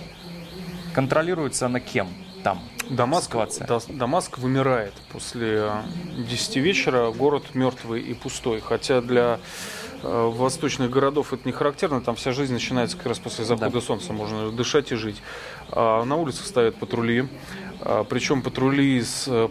Контролируется 0.93 1.65
она 1.67 1.79
кем 1.79 2.07
там? 2.43 2.59
Дамаск, 2.89 3.29
Ситуация. 3.31 3.67
Да- 3.67 3.79
Дамаск 3.87 4.37
вымирает 4.39 4.93
после 5.11 5.59
э, 5.67 5.71
10 6.27 6.57
вечера, 6.57 7.11
город 7.11 7.43
мертвый 7.53 8.01
и 8.01 8.13
пустой. 8.13 8.59
Хотя 8.59 8.99
для 9.01 9.39
э, 10.03 10.31
восточных 10.33 10.89
городов 10.89 11.31
это 11.31 11.43
не 11.45 11.53
характерно, 11.53 12.01
там 12.01 12.15
вся 12.15 12.33
жизнь 12.33 12.51
начинается 12.53 12.97
как 12.97 13.05
раз 13.07 13.19
после 13.19 13.45
захода 13.45 13.79
солнца, 13.79 14.11
можно 14.11 14.51
дышать 14.51 14.91
и 14.91 14.95
жить. 14.95 15.21
А 15.71 16.03
на 16.03 16.17
улицах 16.17 16.45
стоят 16.45 16.75
патрули, 16.75 17.29
а, 17.79 18.03
причем 18.03 18.41
патрули 18.41 18.97
из 18.97 19.25
э, 19.27 19.47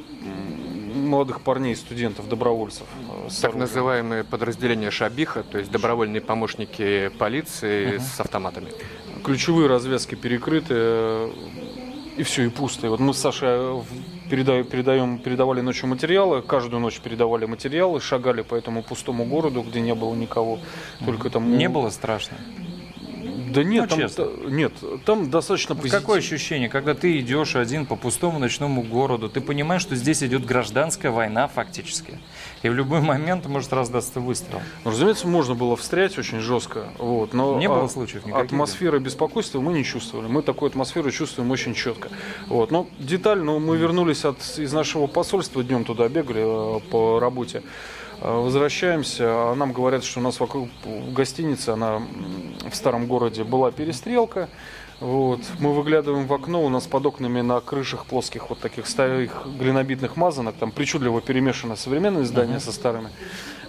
молодых 0.95 1.41
парней, 1.41 1.75
студентов, 1.77 2.29
добровольцев. 2.29 2.87
э, 3.27 3.29
Так 3.41 3.55
называемые 3.55 4.23
подразделения 4.25 4.91
Шабиха, 4.91 5.45
то 5.45 5.57
есть 5.59 5.71
добровольные 5.71 6.21
помощники 6.21 7.09
полиции 7.19 7.97
с 7.99 8.21
автоматами. 8.21 8.69
Ключевые 9.25 9.69
развязки 9.69 10.15
перекрыты, 10.15 10.75
э, 10.77 11.31
и 12.17 12.23
все, 12.23 12.43
и 12.45 12.49
пусто. 12.49 12.87
И 12.87 12.91
вот 12.91 13.01
мы 13.01 13.15
с 13.15 13.19
Сашей 13.19 13.49
э, 13.49 13.73
в- 13.73 14.31
переда- 14.31 14.65
передаем, 14.65 15.19
передавали 15.19 15.61
ночью 15.61 15.89
материалы, 15.89 16.43
каждую 16.43 16.81
ночь 16.81 17.01
передавали 17.01 17.47
материалы, 17.47 18.01
шагали 18.01 18.43
по 18.43 18.55
этому 18.55 18.83
пустому 18.83 19.25
городу, 19.25 19.63
где 19.63 19.81
не 19.81 19.95
было 19.95 20.15
никого. 20.15 20.59
Только 21.05 21.31
там... 21.31 21.57
Не 21.57 21.69
было 21.69 21.91
страшно? 21.91 22.37
Да 23.51 23.65
нет, 23.65 23.83
Ну, 23.83 23.89
там, 23.89 23.99
честно. 23.99 24.29
нет, 24.49 24.73
там 25.05 25.31
достаточно 25.31 25.75
Вот 25.75 25.85
позитив- 25.85 26.01
Какое 26.01 26.19
ощущение, 26.19 26.69
когда 26.69 26.95
ты 26.95 27.19
идешь 27.19 27.57
один 27.57 27.87
по 27.87 27.97
пустому 27.97 28.39
ночному 28.39 28.83
городу, 28.83 29.29
ты 29.29 29.41
понимаешь, 29.41 29.83
что 29.83 29.97
здесь 29.97 30.23
идет 30.23 30.45
гражданская 30.45 31.11
война 31.11 31.49
фактически, 31.49 32.19
и 32.63 32.69
в 32.69 32.75
любой 32.75 33.01
момент 33.01 33.47
может 33.47 33.73
раздаться 33.73 34.21
выстрел. 34.21 34.61
Ну, 34.85 34.91
разумеется, 34.91 35.27
можно 35.27 35.55
было 35.55 35.77
встрять 35.77 36.19
очень 36.19 36.41
жестко, 36.41 36.85
вот, 36.99 37.35
но 37.35 37.59
Не 37.59 37.69
было 37.69 37.85
а, 37.85 37.89
случаев 37.89 38.25
никаких, 38.27 38.47
атмосферы 38.47 38.99
беспокойства 39.01 39.61
мы 39.61 39.73
не 39.73 39.85
чувствовали. 39.85 40.27
Мы 40.29 40.43
такую 40.43 40.69
атмосферу 40.69 41.11
чувствуем 41.11 41.51
очень 41.51 41.75
четко. 41.75 42.09
Вот, 42.47 42.71
но 42.71 42.87
деталь, 42.99 43.41
ну, 43.43 43.59
мы 43.59 43.77
вернулись 43.77 44.25
от, 44.25 44.39
из 44.59 44.73
нашего 44.73 45.07
посольства, 45.07 45.63
днем 45.65 45.85
туда 45.85 46.09
бегали 46.09 46.77
э, 46.77 46.81
по 46.91 47.19
работе. 47.21 47.63
Э, 48.21 48.41
Возвращаемся, 48.41 49.55
нам 49.55 49.73
говорят, 49.73 50.05
что 50.05 50.21
у 50.21 50.23
нас 50.23 50.41
вокруг 50.41 50.69
в 50.85 51.13
гостинице, 51.13 51.71
она 51.71 52.03
в 52.71 52.75
старом 52.75 53.07
городе 53.07 53.45
была 53.45 53.71
перестрелка. 53.71 54.49
Вот. 55.01 55.41
Мы 55.59 55.73
выглядываем 55.73 56.27
в 56.27 56.33
окно, 56.35 56.63
у 56.63 56.69
нас 56.69 56.87
под 56.87 57.07
окнами 57.07 57.41
на 57.41 57.61
крышах 57.61 58.05
плоских 58.05 58.51
вот 58.51 58.61
таких 58.61 58.87
старых 58.87 59.47
глинобитных 59.59 60.17
мазанок, 60.17 60.57
там 60.57 60.71
причудливо 60.71 61.23
перемешано 61.23 61.75
современные 61.77 62.27
здания 62.27 62.61
со 62.61 62.71
старыми. 62.71 63.09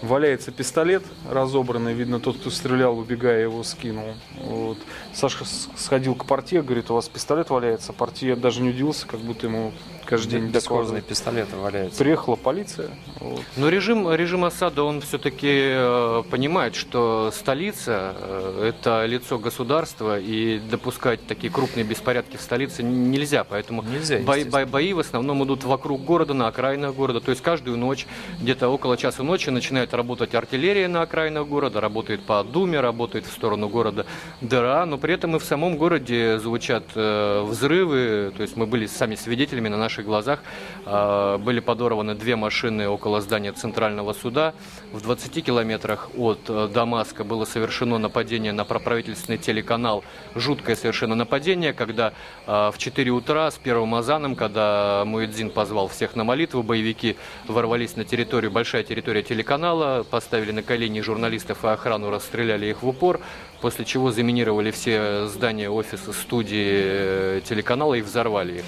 Валяется 0.01 0.51
пистолет 0.51 1.03
разобранный, 1.29 1.93
видно, 1.93 2.19
тот, 2.19 2.37
кто 2.37 2.49
стрелял, 2.49 2.97
убегая, 2.97 3.41
его 3.43 3.63
скинул. 3.63 4.13
Вот. 4.43 4.77
Саша 5.13 5.45
с- 5.45 5.69
сходил 5.77 6.15
к 6.15 6.25
портье, 6.25 6.61
говорит, 6.63 6.89
у 6.89 6.95
вас 6.95 7.07
пистолет 7.07 7.49
валяется. 7.49 7.93
Портье 7.93 8.35
даже 8.35 8.61
не 8.61 8.69
удивился, 8.69 9.05
как 9.07 9.19
будто 9.19 9.45
ему 9.47 9.71
каждый 10.05 10.41
день 10.41 10.49
Бескорзные 10.49 11.01
пистолеты 11.01 11.55
валяются. 11.55 11.99
Приехала 11.99 12.35
полиция. 12.35 12.89
Вот. 13.19 13.41
Но 13.57 13.69
режим, 13.69 14.11
режим 14.13 14.43
Асада, 14.43 14.83
он 14.83 15.01
все-таки 15.01 15.47
э, 15.47 16.23
понимает, 16.29 16.75
что 16.75 17.31
столица 17.33 18.15
э, 18.17 18.71
это 18.75 19.05
лицо 19.05 19.37
государства, 19.39 20.19
и 20.19 20.59
допускать 20.59 21.25
такие 21.27 21.53
крупные 21.53 21.83
беспорядки 21.85 22.37
в 22.37 22.41
столице 22.41 22.81
нельзя. 22.83 23.43
Поэтому 23.43 23.83
Нельзя, 23.83 24.17
бои, 24.19 24.43
бои- 24.45 24.65
бои 24.65 24.93
в 24.93 24.99
основном 24.99 25.43
идут 25.45 25.63
вокруг 25.63 26.03
города, 26.03 26.33
на 26.33 26.47
окраинах 26.47 26.95
города. 26.95 27.19
То 27.21 27.29
есть 27.31 27.41
каждую 27.43 27.77
ночь, 27.77 28.07
где-то 28.41 28.67
около 28.67 28.97
часа 28.97 29.23
ночи, 29.23 29.49
начинает 29.91 29.93
работать 29.93 30.35
артиллерия 30.35 30.87
на 30.87 31.01
окраинах 31.01 31.47
города, 31.47 31.81
работает 31.81 32.21
по 32.21 32.43
Думе, 32.43 32.79
работает 32.79 33.25
в 33.25 33.31
сторону 33.31 33.69
города 33.69 34.05
ДРА, 34.41 34.85
но 34.85 34.97
при 34.97 35.13
этом 35.13 35.35
и 35.35 35.39
в 35.39 35.43
самом 35.43 35.77
городе 35.77 36.39
звучат 36.39 36.83
э, 36.95 37.43
взрывы. 37.43 38.31
То 38.35 38.43
есть 38.43 38.57
мы 38.57 38.65
были 38.65 38.87
сами 38.87 39.15
свидетелями 39.15 39.69
на 39.69 39.77
наших 39.77 40.05
глазах. 40.05 40.39
Э, 40.85 41.37
были 41.37 41.59
подорваны 41.59 42.15
две 42.15 42.35
машины 42.35 42.87
около 42.87 43.21
здания 43.21 43.51
Центрального 43.51 44.13
суда. 44.13 44.53
В 44.93 45.01
20 45.01 45.43
километрах 45.43 46.09
от 46.17 46.39
э, 46.49 46.69
Дамаска 46.73 47.23
было 47.23 47.45
совершено 47.45 47.97
нападение 47.97 48.53
на 48.53 48.65
проправительственный 48.65 49.37
телеканал. 49.37 50.03
Жуткое 50.35 50.75
совершенно 50.75 51.15
нападение, 51.15 51.73
когда 51.73 52.13
э, 52.47 52.71
в 52.73 52.77
4 52.77 53.11
утра 53.11 53.51
с 53.51 53.57
первым 53.57 53.95
азаном, 53.95 54.35
когда 54.35 55.03
Муэдзин 55.05 55.49
позвал 55.49 55.87
всех 55.87 56.15
на 56.15 56.23
молитву, 56.23 56.63
боевики 56.63 57.15
ворвались 57.47 57.95
на 57.95 58.03
территорию, 58.03 58.51
большая 58.51 58.83
территория 58.83 59.23
телеканала, 59.23 59.80
поставили 60.09 60.51
на 60.51 60.63
колени 60.63 61.01
журналистов 61.01 61.63
и 61.63 61.67
охрану, 61.67 62.09
расстреляли 62.09 62.67
их 62.67 62.83
в 62.83 62.87
упор, 62.87 63.19
после 63.61 63.85
чего 63.85 64.11
заминировали 64.11 64.71
все 64.71 65.27
здания, 65.27 65.69
офисы, 65.69 66.13
студии 66.13 66.81
э, 66.83 67.41
телеканала 67.47 67.95
и 67.95 68.01
взорвали 68.01 68.59
их. 68.59 68.65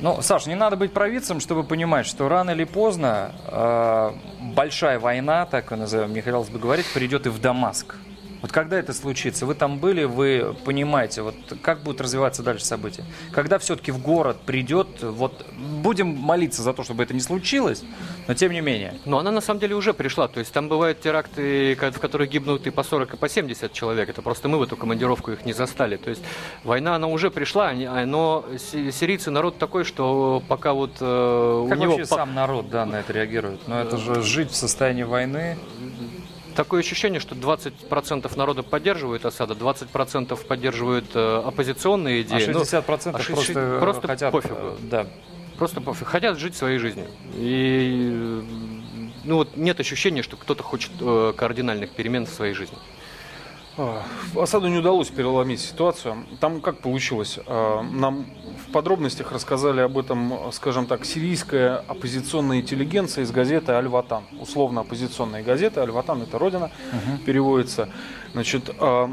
Ну, 0.00 0.22
Саш, 0.22 0.46
не 0.46 0.54
надо 0.54 0.76
быть 0.76 0.92
провидцем, 0.92 1.40
чтобы 1.40 1.62
понимать, 1.62 2.06
что 2.06 2.28
рано 2.28 2.52
или 2.52 2.64
поздно 2.64 3.32
э, 3.46 4.12
большая 4.54 4.98
война, 4.98 5.46
так 5.46 5.70
ее 5.70 5.76
назовем, 5.76 6.14
не 6.14 6.22
хотелось 6.22 6.48
бы 6.48 6.58
говорить, 6.58 6.86
придет 6.92 7.26
и 7.26 7.28
в 7.28 7.38
Дамаск. 7.40 7.96
Вот 8.40 8.52
когда 8.52 8.78
это 8.78 8.94
случится? 8.94 9.44
Вы 9.44 9.54
там 9.54 9.78
были, 9.78 10.04
вы 10.04 10.56
понимаете, 10.64 11.22
вот 11.22 11.34
как 11.62 11.82
будут 11.82 12.00
развиваться 12.00 12.42
дальше 12.42 12.64
события? 12.64 13.04
Когда 13.32 13.58
все-таки 13.58 13.92
в 13.92 13.98
город 13.98 14.38
придет, 14.46 15.02
вот 15.02 15.44
будем 15.82 16.08
молиться 16.08 16.62
за 16.62 16.72
то, 16.72 16.82
чтобы 16.82 17.02
это 17.02 17.12
не 17.12 17.20
случилось, 17.20 17.82
но 18.30 18.34
тем 18.34 18.52
не 18.52 18.60
менее. 18.60 18.94
Но 19.06 19.18
она 19.18 19.32
на 19.32 19.40
самом 19.40 19.58
деле 19.58 19.74
уже 19.74 19.92
пришла. 19.92 20.28
То 20.28 20.38
есть 20.38 20.52
там 20.52 20.68
бывают 20.68 21.00
теракты, 21.00 21.74
в 21.74 21.98
которых 21.98 22.30
гибнут 22.30 22.64
и 22.64 22.70
по 22.70 22.84
40, 22.84 23.14
и 23.14 23.16
по 23.16 23.28
70 23.28 23.72
человек. 23.72 24.08
Это 24.08 24.22
просто 24.22 24.48
мы 24.48 24.58
в 24.58 24.62
эту 24.62 24.76
командировку 24.76 25.32
их 25.32 25.44
не 25.44 25.52
застали. 25.52 25.96
То 25.96 26.10
есть 26.10 26.22
война, 26.62 26.94
она 26.94 27.08
уже 27.08 27.32
пришла, 27.32 27.70
а- 27.70 28.06
но 28.06 28.44
си- 28.56 28.92
сирийцы 28.92 29.32
народ 29.32 29.58
такой, 29.58 29.82
что 29.82 30.44
пока 30.46 30.74
вот 30.74 30.92
э, 31.00 31.66
Как 31.68 31.78
у 31.78 31.82
него 31.82 31.96
вообще 31.96 32.08
по- 32.08 32.14
сам 32.18 32.32
народ 32.34 32.70
да, 32.70 32.86
на 32.86 33.00
это 33.00 33.12
реагирует? 33.12 33.66
Ну 33.66 33.74
это 33.74 33.96
же 33.96 34.22
жить 34.22 34.52
в 34.52 34.54
состоянии 34.54 35.02
войны. 35.02 35.58
такое 36.54 36.80
ощущение, 36.82 37.18
что 37.18 37.34
20% 37.34 38.36
народа 38.36 38.62
поддерживают 38.62 39.24
Асада, 39.24 39.54
20% 39.54 40.36
поддерживают 40.46 41.06
э, 41.14 41.42
оппозиционные 41.44 42.20
А 42.20 42.22
идеи. 42.22 42.46
Ну, 42.52 42.60
60% 42.60 42.78
а 42.78 42.82
просто, 42.82 43.12
60 43.22 43.80
просто 43.80 44.06
хотят... 44.06 44.32
пофигу. 44.32 44.54
э, 44.56 44.76
Да. 44.82 45.06
Просто 45.60 45.82
пофиг. 45.82 46.08
Хотят 46.08 46.38
жить 46.38 46.56
своей 46.56 46.78
жизнью. 46.78 47.06
И 47.34 48.42
ну 49.24 49.36
вот 49.36 49.58
нет 49.58 49.78
ощущения, 49.78 50.22
что 50.22 50.38
кто-то 50.38 50.62
хочет 50.62 50.90
э, 50.98 51.34
кардинальных 51.36 51.90
перемен 51.90 52.24
в 52.24 52.30
своей 52.30 52.54
жизни. 52.54 52.78
А, 53.76 54.02
Асаду 54.36 54.68
не 54.68 54.78
удалось 54.78 55.08
переломить 55.08 55.60
ситуацию. 55.60 56.24
Там 56.40 56.62
как 56.62 56.78
получилось? 56.78 57.38
А, 57.46 57.82
Нам 57.82 58.24
в 58.66 58.72
подробностях 58.72 59.32
рассказали 59.32 59.82
об 59.82 59.98
этом, 59.98 60.50
скажем 60.52 60.86
так, 60.86 61.04
сирийская 61.04 61.84
оппозиционная 61.88 62.60
интеллигенция 62.60 63.24
из 63.24 63.30
газеты 63.30 63.72
«Аль-Ватан». 63.72 64.24
Условно 64.40 64.80
оппозиционная 64.80 65.42
газета. 65.42 65.82
«Аль-Ватан»— 65.82 66.22
это 66.22 66.38
«Родина», 66.38 66.70
переводится. 67.26 67.90
Значит, 68.32 68.70
а, 68.78 69.12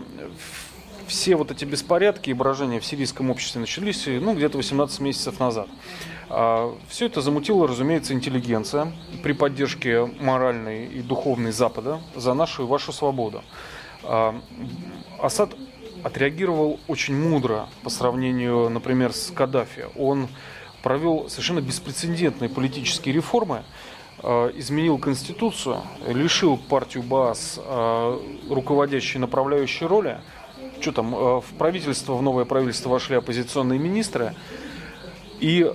все 1.08 1.36
вот 1.36 1.52
эти 1.52 1.66
беспорядки 1.66 2.30
и 2.30 2.34
брожения 2.34 2.80
в 2.80 2.86
сирийском 2.86 3.32
обществе 3.32 3.60
начались 3.60 4.06
ну, 4.08 4.34
где-то 4.34 4.56
18 4.56 5.02
месяцев 5.02 5.42
назад. 5.42 5.68
Все 6.30 7.06
это 7.06 7.22
замутила, 7.22 7.68
разумеется, 7.68 8.14
интеллигенция 8.14 8.92
при 9.24 9.32
поддержке 9.32 10.06
моральной 10.20 10.86
и 10.86 11.02
духовной 11.02 11.52
Запада 11.52 12.02
за 12.16 12.34
нашу 12.34 12.64
и 12.64 12.66
вашу 12.66 12.92
свободу. 12.92 13.44
А, 14.04 14.40
Асад 15.20 15.56
отреагировал 16.04 16.80
очень 16.88 17.16
мудро 17.16 17.68
по 17.84 17.90
сравнению, 17.90 18.70
например, 18.70 19.14
с 19.14 19.32
Каддафи. 19.32 19.86
Он 19.96 20.28
провел 20.84 21.30
совершенно 21.30 21.62
беспрецедентные 21.62 22.50
политические 22.50 23.14
реформы, 23.14 23.64
а, 24.20 24.50
изменил 24.58 24.98
конституцию, 24.98 25.82
лишил 26.08 26.58
партию 26.58 27.04
БАС 27.04 27.60
а, 27.60 28.22
руководящей 28.50 29.20
направляющей 29.20 29.86
роли. 29.86 30.20
Что 30.80 30.92
там, 30.92 31.16
а, 31.16 31.42
в 31.42 31.50
правительство, 31.58 32.14
в 32.14 32.22
новое 32.22 32.46
правительство 32.46 32.90
вошли 32.90 33.16
оппозиционные 33.16 33.80
министры. 33.80 34.36
И 35.40 35.72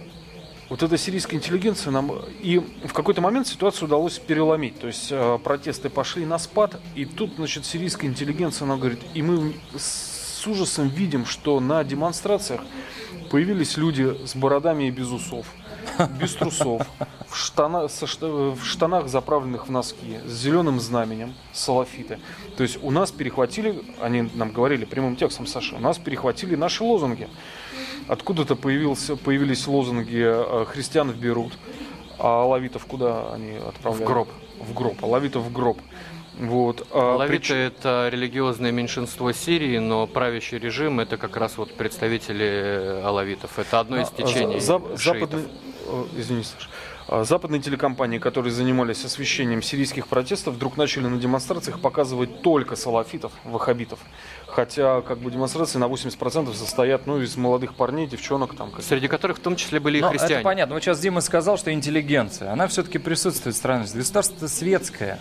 вот 0.73 0.83
эта 0.83 0.97
сирийская 0.97 1.37
интеллигенция 1.37 1.91
нам... 1.91 2.11
И 2.41 2.59
в 2.59 2.95
какой-то 2.95 3.21
момент 3.21 3.47
ситуацию 3.47 3.89
удалось 3.89 4.19
переломить. 4.19 4.81
То 4.81 4.87
есть 4.87 5.09
э, 5.11 5.39
протесты 5.45 5.91
пошли 5.91 6.25
на 6.25 6.39
спад, 6.39 6.81
и 6.95 7.05
тут, 7.05 7.35
значит, 7.37 7.67
сирийская 7.67 8.09
интеллигенция, 8.09 8.65
она 8.65 8.79
говорит, 8.79 9.01
и 9.13 9.21
мы 9.21 9.53
с 9.77 10.47
ужасом 10.47 10.89
видим, 10.89 11.27
что 11.27 11.61
на 11.61 11.85
демонстрациях 11.85 12.63
появились 13.31 13.77
люди 13.77 14.17
с 14.25 14.35
бородами 14.35 14.85
и 14.85 14.91
без 14.91 15.11
усов, 15.11 15.45
без 16.19 16.33
трусов, 16.37 16.87
в, 17.29 17.37
штана- 17.37 17.89
шта- 17.89 18.57
в 18.57 18.65
штанах, 18.65 19.09
заправленных 19.09 19.69
в 19.69 19.71
носки, 19.71 20.21
с 20.27 20.33
зеленым 20.33 20.81
знаменем, 20.81 21.35
салафиты. 21.53 22.19
То 22.57 22.63
есть 22.63 22.79
у 22.83 22.91
нас 22.91 23.13
перехватили, 23.13 23.83
они 24.01 24.31
нам 24.33 24.53
говорили 24.53 24.87
прямым 24.87 25.17
текстом, 25.17 25.47
Саша, 25.47 25.77
у 25.77 25.81
нас 25.81 25.99
перехватили 25.99 26.55
наши 26.57 26.83
лозунги. 26.83 27.29
Откуда-то 28.09 28.57
появился, 28.57 29.17
появились 29.17 29.67
лозунги 29.67 30.23
э, 30.25 30.65
«Христиан 30.69 31.11
в 31.11 31.17
Берут», 31.17 31.53
а 32.19 32.43
алавитов 32.43 32.85
куда 32.87 33.33
они 33.33 33.57
отправляли? 33.57 34.05
В 34.05 34.07
гроб. 34.07 34.29
В 34.61 34.75
гроб. 34.75 35.05
Алавитов 35.05 35.43
в 35.45 35.53
гроб. 35.53 35.79
Вот. 36.39 36.87
а, 36.91 37.17
Лавиты 37.17 37.37
прич- 37.53 37.55
это 37.55 38.09
религиозное 38.11 38.73
меньшинство 38.73 39.33
Сирии, 39.33 39.79
но 39.79 40.07
правящий 40.07 40.59
режим 40.59 40.99
это 41.01 41.17
как 41.17 41.37
раз 41.37 41.57
вот 41.59 41.75
представители 41.75 42.47
э, 42.47 43.03
алавитов. 43.05 43.59
Это 43.59 43.81
одно 43.81 44.01
из 44.01 44.09
А, 44.09 44.23
течений 44.23 44.59
за- 44.61 44.79
шиитов. 44.79 45.03
западные, 45.03 45.45
э, 45.87 46.05
извини, 46.17 46.43
Саш. 46.43 46.69
А, 47.13 47.25
Западные 47.25 47.61
телекомпании, 47.61 48.19
которые 48.19 48.55
занимались 48.55 49.05
освещением 49.05 49.61
сирийских 49.61 50.07
протестов, 50.07 50.55
вдруг 50.55 50.79
начали 50.79 51.07
на 51.09 51.19
демонстрациях 51.19 51.79
показывать 51.79 52.41
только 52.41 52.75
салафитов, 52.75 53.33
ваххабитов. 53.45 53.99
Хотя 54.47 55.03
как 55.03 55.19
бы 55.19 55.31
демонстрации 55.31 55.79
на 55.79 55.85
80% 55.85 56.55
состоят 56.55 57.07
ну, 57.07 57.21
из 57.21 57.37
молодых 57.37 57.75
парней, 57.75 58.07
девчонок. 58.07 58.57
Там, 58.57 58.71
как- 58.71 58.83
Среди 58.83 59.09
которых 59.09 59.37
в 59.37 59.41
том 59.41 59.57
числе 59.57 59.79
были 59.79 59.99
и 59.99 60.01
Ну, 60.01 60.09
христиане. 60.09 60.35
это 60.37 60.43
понятно. 60.45 60.75
Вот 60.75 60.83
сейчас 60.83 61.01
Дима 61.01 61.21
сказал, 61.21 61.59
что 61.59 61.71
интеллигенция, 61.71 62.51
она 62.51 62.67
все-таки 62.67 62.97
присутствует 62.97 63.57
в 63.57 63.59
стране. 63.59 63.85
Государство 63.93 64.47
светское. 64.47 65.21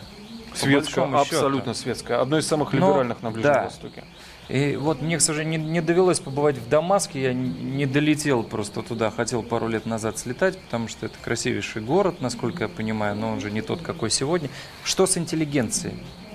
счету. 0.55 1.03
абсолютно 1.13 1.73
светская. 1.73 2.21
Одно 2.21 2.37
из 2.37 2.47
самых 2.47 2.71
Но, 2.71 2.87
либеральных 2.87 3.21
на 3.21 3.31
Ближнем 3.31 3.53
да. 3.53 3.63
Востоке. 3.63 4.05
И 4.51 4.75
вот 4.75 5.01
мне, 5.01 5.17
к 5.17 5.21
сожалению, 5.21 5.61
не, 5.61 5.69
не 5.69 5.81
довелось 5.81 6.19
побывать 6.19 6.57
в 6.57 6.67
Дамаске, 6.67 7.21
я 7.21 7.33
не, 7.33 7.85
долетел 7.85 8.43
просто 8.43 8.81
туда, 8.81 9.09
хотел 9.09 9.43
пару 9.43 9.69
лет 9.69 9.85
назад 9.85 10.19
слетать, 10.19 10.57
потому 10.57 10.89
что 10.89 11.05
это 11.05 11.15
красивейший 11.23 11.81
город, 11.81 12.19
насколько 12.19 12.63
я 12.63 12.67
понимаю, 12.67 13.15
но 13.15 13.31
он 13.31 13.39
же 13.39 13.49
не 13.49 13.61
тот, 13.61 13.81
какой 13.81 14.09
сегодня. 14.09 14.49
Что 14.83 15.07
с 15.07 15.17
интеллигенцией? 15.17 15.93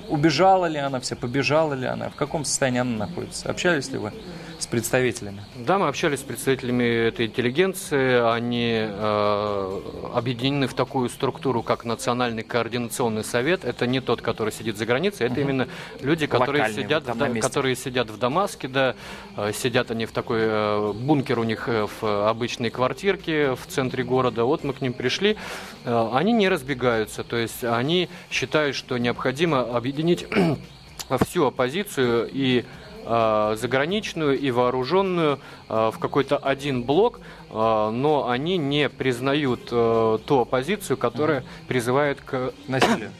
Убежала 0.09 0.67
ли 0.67 0.79
она 0.79 1.01
вся, 1.01 1.17
побежала 1.17 1.75
ли 1.75 1.87
она, 1.87 2.11
в 2.11 2.15
каком 2.15 2.45
состоянии 2.45 2.81
она 2.81 3.07
находится? 3.07 3.49
Общались 3.51 3.91
ли 3.91 3.99
вы 3.99 4.13
с 4.59 4.67
представителями? 4.67 5.43
Да, 5.55 5.79
мы 5.79 5.89
общались 5.89 6.21
с 6.21 6.23
представителями 6.23 6.85
этой 6.85 7.27
интеллигенции. 7.27 8.33
Они 8.33 8.73
э, 8.79 9.81
объединены 10.15 10.67
в 10.67 10.75
такую 10.75 11.09
структуру, 11.09 11.63
как 11.63 11.85
Национальный 11.85 12.43
координационный 12.43 13.25
совет. 13.25 13.65
Это 13.65 13.87
не 13.87 14.01
тот, 14.01 14.23
который 14.23 14.53
сидит 14.53 14.77
за 14.77 14.87
границей, 14.87 15.27
это 15.27 15.41
именно 15.41 15.69
люди, 16.01 16.27
которые 16.27 16.63
Локальные, 16.63 16.85
сидят, 16.85 17.07
вот 17.07 17.19
Да- 17.19 17.41
которые 17.41 17.77
сидят 17.77 18.11
в 18.11 18.19
Дамаске, 18.19 18.69
да, 18.69 18.95
Э, 19.37 19.53
сидят 19.53 19.91
они 19.91 20.07
в 20.07 20.13
такой 20.13 20.39
э, 20.41 20.93
бункер 20.95 21.39
у 21.39 21.45
них 21.45 21.69
э, 21.69 21.87
в 22.01 22.29
обычной 22.29 22.71
квартирке 22.71 23.55
в 23.55 23.67
центре 23.67 24.03
города. 24.03 24.45
Вот 24.45 24.65
мы 24.65 24.73
к 24.73 24.81
ним 24.81 24.93
пришли. 24.93 25.37
Э, 25.85 26.11
они 26.13 26.33
не 26.33 26.49
разбегаются, 26.49 27.23
то 27.23 27.37
есть 27.37 27.65
они 27.65 28.09
считают, 28.31 28.77
что 28.77 28.99
необходимо 28.99 29.61
объединить 29.61 29.96
всю 31.25 31.47
оппозицию 31.47 32.29
и 32.33 32.65
э, 33.05 33.57
заграничную 33.59 34.39
и 34.39 34.51
вооруженную 34.51 35.41
э, 35.69 35.91
в 35.93 35.99
какой-то 35.99 36.37
один 36.37 36.83
блок, 36.83 37.21
э, 37.51 37.53
но 37.53 38.29
они 38.29 38.57
не 38.59 38.89
признают 38.89 39.67
ту 39.67 40.41
оппозицию, 40.41 40.97
которая 40.97 41.45
призывает 41.69 42.21
к, 42.21 42.53
Насилие, 42.69 43.11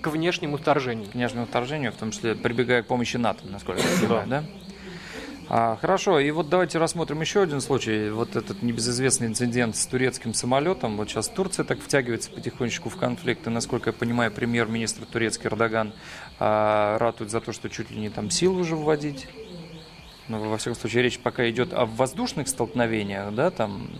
к 0.00 0.08
внешнему 0.08 0.56
вторжению. 0.56 1.06
к 1.06 1.14
внешнему 1.14 1.46
вторжению, 1.46 1.92
в 1.92 1.96
том 1.96 2.10
числе 2.10 2.34
прибегая 2.34 2.82
к 2.82 2.86
помощи 2.86 3.16
НАТО, 3.16 3.40
насколько 3.44 3.80
я 3.80 4.00
понимаю, 4.00 4.28
да? 4.28 4.44
А, 5.50 5.78
хорошо, 5.80 6.20
и 6.20 6.30
вот 6.30 6.50
давайте 6.50 6.78
рассмотрим 6.78 7.22
еще 7.22 7.42
один 7.42 7.62
случай. 7.62 8.10
Вот 8.10 8.36
этот 8.36 8.62
небезызвестный 8.62 9.28
инцидент 9.28 9.76
с 9.76 9.86
турецким 9.86 10.34
самолетом. 10.34 10.98
Вот 10.98 11.08
сейчас 11.08 11.28
Турция 11.28 11.64
так 11.64 11.80
втягивается 11.80 12.30
потихонечку 12.30 12.90
в 12.90 12.96
конфликт. 12.96 13.46
И, 13.46 13.50
насколько 13.50 13.88
я 13.88 13.94
понимаю, 13.94 14.30
премьер-министр 14.30 15.06
турецкий 15.06 15.48
Эрдоган 15.48 15.94
а, 16.38 16.98
ратует 16.98 17.30
за 17.30 17.40
то, 17.40 17.52
что 17.52 17.70
чуть 17.70 17.90
ли 17.90 17.98
не 17.98 18.10
там 18.10 18.30
силу 18.30 18.60
уже 18.60 18.76
вводить. 18.76 19.26
Но, 20.28 20.38
во 20.38 20.58
всяком 20.58 20.78
случае, 20.78 21.04
речь 21.04 21.18
пока 21.18 21.48
идет 21.48 21.72
о 21.72 21.86
воздушных 21.86 22.48
столкновениях, 22.48 23.34
да, 23.34 23.50
там... 23.50 23.90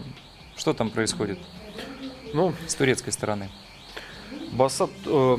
Что 0.55 0.75
там 0.75 0.91
происходит 0.91 1.39
Ну, 2.35 2.53
с 2.67 2.75
турецкой 2.75 3.13
стороны? 3.13 3.49
Басад, 4.53 4.91
э, 5.07 5.37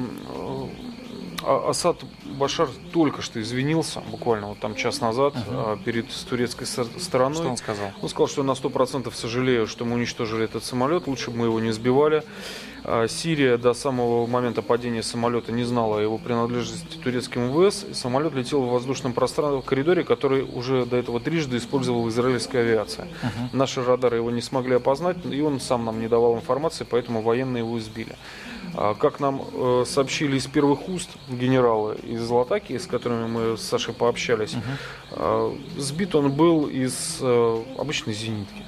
э, 1.43 1.69
Асад 1.69 1.97
Башар 2.25 2.69
только 2.91 3.21
что 3.21 3.41
извинился, 3.41 4.01
буквально 4.01 4.47
вот 4.47 4.59
там 4.59 4.75
час 4.75 5.01
назад, 5.01 5.33
э, 5.35 5.77
перед 5.85 6.07
турецкой 6.29 6.65
стороной. 6.65 7.35
Что 7.35 7.49
он 7.49 7.57
сказал? 7.57 7.91
Он 8.01 8.09
сказал, 8.09 8.27
что 8.27 8.43
на 8.43 8.51
100% 8.51 9.13
сожалею, 9.13 9.67
что 9.67 9.85
мы 9.85 9.95
уничтожили 9.95 10.45
этот 10.45 10.63
самолет, 10.63 11.07
лучше 11.07 11.31
бы 11.31 11.37
мы 11.37 11.45
его 11.45 11.59
не 11.59 11.71
сбивали. 11.71 12.23
А 12.83 13.07
Сирия 13.07 13.57
до 13.57 13.73
самого 13.73 14.25
момента 14.25 14.61
падения 14.61 15.03
самолета 15.03 15.51
не 15.51 15.63
знала 15.63 15.99
о 15.99 16.01
его 16.01 16.17
принадлежности 16.17 16.97
турецким 16.97 17.51
ВС. 17.53 17.85
Самолет 17.93 18.33
летел 18.33 18.63
в 18.63 18.71
воздушном 18.71 19.13
пространстве 19.13 19.61
в 19.61 19.65
коридоре, 19.65 20.03
который 20.03 20.43
уже 20.43 20.85
до 20.85 20.97
этого 20.97 21.19
трижды 21.19 21.57
использовала 21.57 22.07
израильская 22.09 22.59
авиация. 22.59 23.07
Наши 23.53 23.83
радары 23.83 24.17
его 24.17 24.31
не 24.31 24.41
смогли 24.41 24.75
опознать, 24.75 25.17
и 25.25 25.41
он 25.41 25.59
сам 25.59 25.85
нам 25.85 25.99
не 25.99 26.07
давал 26.07 26.35
информации, 26.35 26.85
поэтому 26.89 27.21
военные 27.21 27.61
его 27.61 27.77
избили. 27.77 28.15
А, 28.75 28.93
Как 28.93 29.19
нам 29.19 29.41
э, 29.53 29.83
сообщили 29.85 30.37
из 30.37 30.47
первых 30.47 30.87
уст 30.89 31.09
генералы 31.27 31.95
из 31.95 32.29
Латаки, 32.29 32.77
с 32.77 32.87
которыми 32.87 33.27
мы 33.27 33.57
с 33.57 33.61
Сашей 33.61 33.93
пообщались, 33.93 34.55
э, 35.11 35.55
сбит 35.77 36.15
он 36.15 36.31
был 36.31 36.67
из 36.67 37.17
э, 37.21 37.63
обычной 37.77 38.13
зенитки, 38.13 38.63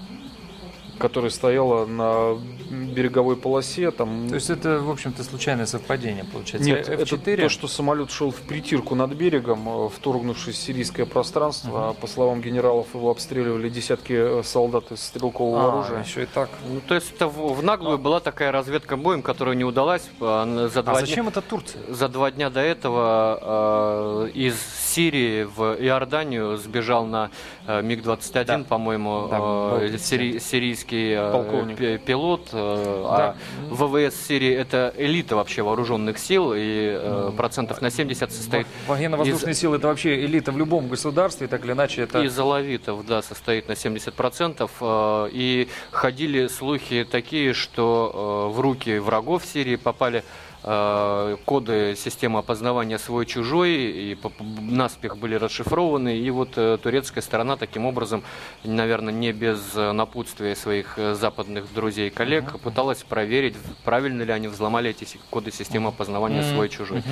которая 1.01 1.31
стояла 1.31 1.85
на 1.85 2.37
береговой 2.69 3.35
полосе. 3.35 3.91
Там, 3.91 4.27
То 4.29 4.35
есть 4.35 4.49
это, 4.49 4.79
в 4.79 4.89
общем-то, 4.89 5.23
случайное 5.23 5.65
совпадение, 5.65 6.23
получается. 6.25 6.67
нет, 6.69 6.87
это 6.87 7.03
F4? 7.03 7.41
то, 7.41 7.49
что 7.49 7.67
самолет 7.67 8.11
шел 8.11 8.31
в 8.31 8.35
притирку 8.41 8.95
над 8.95 9.11
берегом, 9.13 9.67
э, 9.87 9.89
вторгнувшись 9.89 10.55
в 10.55 10.61
сирийское 10.61 11.05
пространство. 11.05 11.89
А 11.89 11.93
По 11.93 12.07
словам 12.07 12.41
генералов, 12.41 12.87
его 12.93 13.09
обстреливали 13.11 13.69
десятки 13.69 14.13
э, 14.13 14.43
солдат 14.43 14.91
из 14.91 15.01
стрелкового 15.03 15.63
А, 15.63 15.67
оружия. 15.69 16.03
еще 16.03 16.23
и 16.23 16.25
так. 16.25 16.49
Ну, 16.69 16.81
то 16.87 16.95
есть 16.95 17.11
это 17.15 17.27
в, 17.27 17.53
в 17.55 17.63
наглую 17.63 17.97
была 17.97 18.19
такая 18.19 18.51
разведка 18.51 18.97
боем, 18.97 19.21
которая 19.21 19.55
не 19.55 19.63
удалась. 19.65 20.09
а, 20.21 20.67
За 20.71 20.83
два 20.83 20.93
А 20.93 20.95
дня- 20.97 21.05
зачем 21.07 21.27
это 21.27 21.41
Турция? 21.41 21.81
За 21.89 22.07
два 22.07 22.31
дня 22.31 22.49
до 22.49 22.59
этого 22.59 24.27
э, 24.27 24.29
из 24.33 24.55
Сирии 24.95 25.43
в 25.43 25.75
Иорданию 25.79 26.57
сбежал 26.57 27.05
на 27.05 27.29
э, 27.67 27.81
МиГ-21, 27.81 28.43
Да. 28.45 28.59
по-моему, 28.67 29.27
Да, 29.29 29.37
э, 29.85 29.95
сири- 29.97 30.39
сирийский 30.39 31.13
э, 31.13 31.31
Полковник. 31.31 31.77
пи- 31.77 31.97
пилот. 31.97 32.49
э, 32.51 33.03
А 33.07 33.35
ВВС 33.69 34.15
Сирии 34.27 34.53
это 34.53 34.93
элита 34.97 35.35
вообще 35.35 35.61
вооруженных 35.61 36.17
сил, 36.17 36.53
и 36.53 36.59
э, 37.01 37.31
процентов 37.37 37.81
на 37.81 37.89
70 37.89 38.31
состоит 38.31 38.67
Военно-воздушные 38.87 39.53
силы 39.53 39.77
это 39.77 39.87
вообще 39.87 40.25
элита 40.25 40.51
в 40.51 40.57
любом 40.57 40.89
государстве, 40.89 41.47
так 41.47 41.63
или 41.63 41.71
иначе 41.71 42.01
это... 42.01 42.21
из 42.21 42.37
алавитов, 42.37 43.05
да, 43.05 43.21
состоит 43.21 43.67
на 43.69 43.73
70%. 43.73 44.69
э, 44.81 45.29
И 45.31 45.67
ходили 45.91 46.47
слухи 46.47 47.07
такие, 47.09 47.53
что 47.53 48.51
в 48.53 48.59
руки 48.59 48.97
врагов 48.99 49.45
Сирии 49.45 49.77
попали 49.77 50.23
коды 50.63 51.95
системы 51.97 52.39
опознавания 52.39 52.97
свой-чужой, 52.97 53.71
и 53.71 54.17
наспех 54.61 55.17
были 55.17 55.35
расшифрованы, 55.35 56.17
и 56.17 56.29
вот 56.29 56.49
э, 56.55 56.77
турецкая 56.81 57.23
сторона 57.23 57.57
таким 57.57 57.85
образом, 57.85 58.23
наверное, 58.63 59.13
не 59.13 59.31
без 59.31 59.59
э, 59.75 59.91
напутствия 59.91 60.55
своих 60.55 60.97
э, 60.97 61.15
западных 61.15 61.73
друзей 61.73 62.07
и 62.07 62.09
коллег, 62.11 62.59
пыталась 62.59 63.03
проверить, 63.03 63.55
правильно 63.83 64.21
ли 64.23 64.31
они 64.31 64.47
взломали 64.47 64.91
эти 64.91 65.07
коды 65.29 65.51
системы 65.51 65.89
опознавания 65.89 66.43
свой-чужой. 66.43 67.03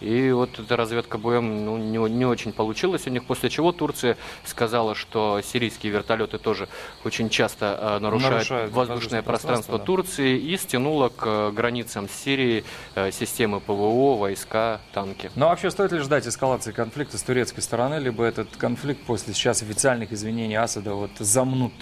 И 0.00 0.30
вот 0.30 0.58
эта 0.58 0.76
разведка 0.76 1.18
боем 1.18 1.64
ну, 1.64 1.76
не, 1.76 1.98
не 2.10 2.26
очень 2.26 2.52
получилась 2.52 3.06
у 3.06 3.10
них, 3.10 3.24
после 3.24 3.50
чего 3.50 3.72
Турция 3.72 4.16
сказала, 4.44 4.94
что 4.94 5.40
сирийские 5.42 5.92
вертолеты 5.92 6.38
тоже 6.38 6.68
очень 7.04 7.28
часто 7.30 7.78
э, 7.80 7.98
нарушают, 8.00 8.34
Нарушают 8.34 8.72
воздушное 8.72 8.98
воздушное 8.98 9.22
пространство 9.22 9.48
пространство, 9.48 9.78
да. 9.78 9.84
Турции 9.84 10.38
и 10.38 10.56
стянула 10.56 11.08
к 11.08 11.24
э, 11.24 11.50
границам 11.52 12.08
Сирии 12.08 12.64
э, 12.94 12.97
системы 13.12 13.60
ПВО, 13.60 14.16
войска, 14.16 14.80
танки. 14.92 15.30
Но 15.34 15.48
вообще 15.48 15.70
стоит 15.70 15.92
ли 15.92 15.98
ждать 16.00 16.26
эскалации 16.26 16.72
конфликта 16.72 17.18
с 17.18 17.22
турецкой 17.22 17.60
стороны, 17.60 17.96
либо 17.98 18.24
этот 18.24 18.56
конфликт 18.56 19.02
после 19.02 19.34
сейчас 19.34 19.62
официальных 19.62 20.12
извинений 20.12 20.56
Асада 20.56 20.94
вот 20.94 21.10
замнут? 21.18 21.72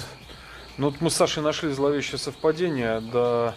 Ну, 0.79 0.90
вот 0.90 1.00
мы 1.00 1.11
с 1.11 1.14
Сашей 1.14 1.42
нашли 1.42 1.70
зловещее 1.70 2.18
совпадение. 2.18 3.00
До, 3.00 3.55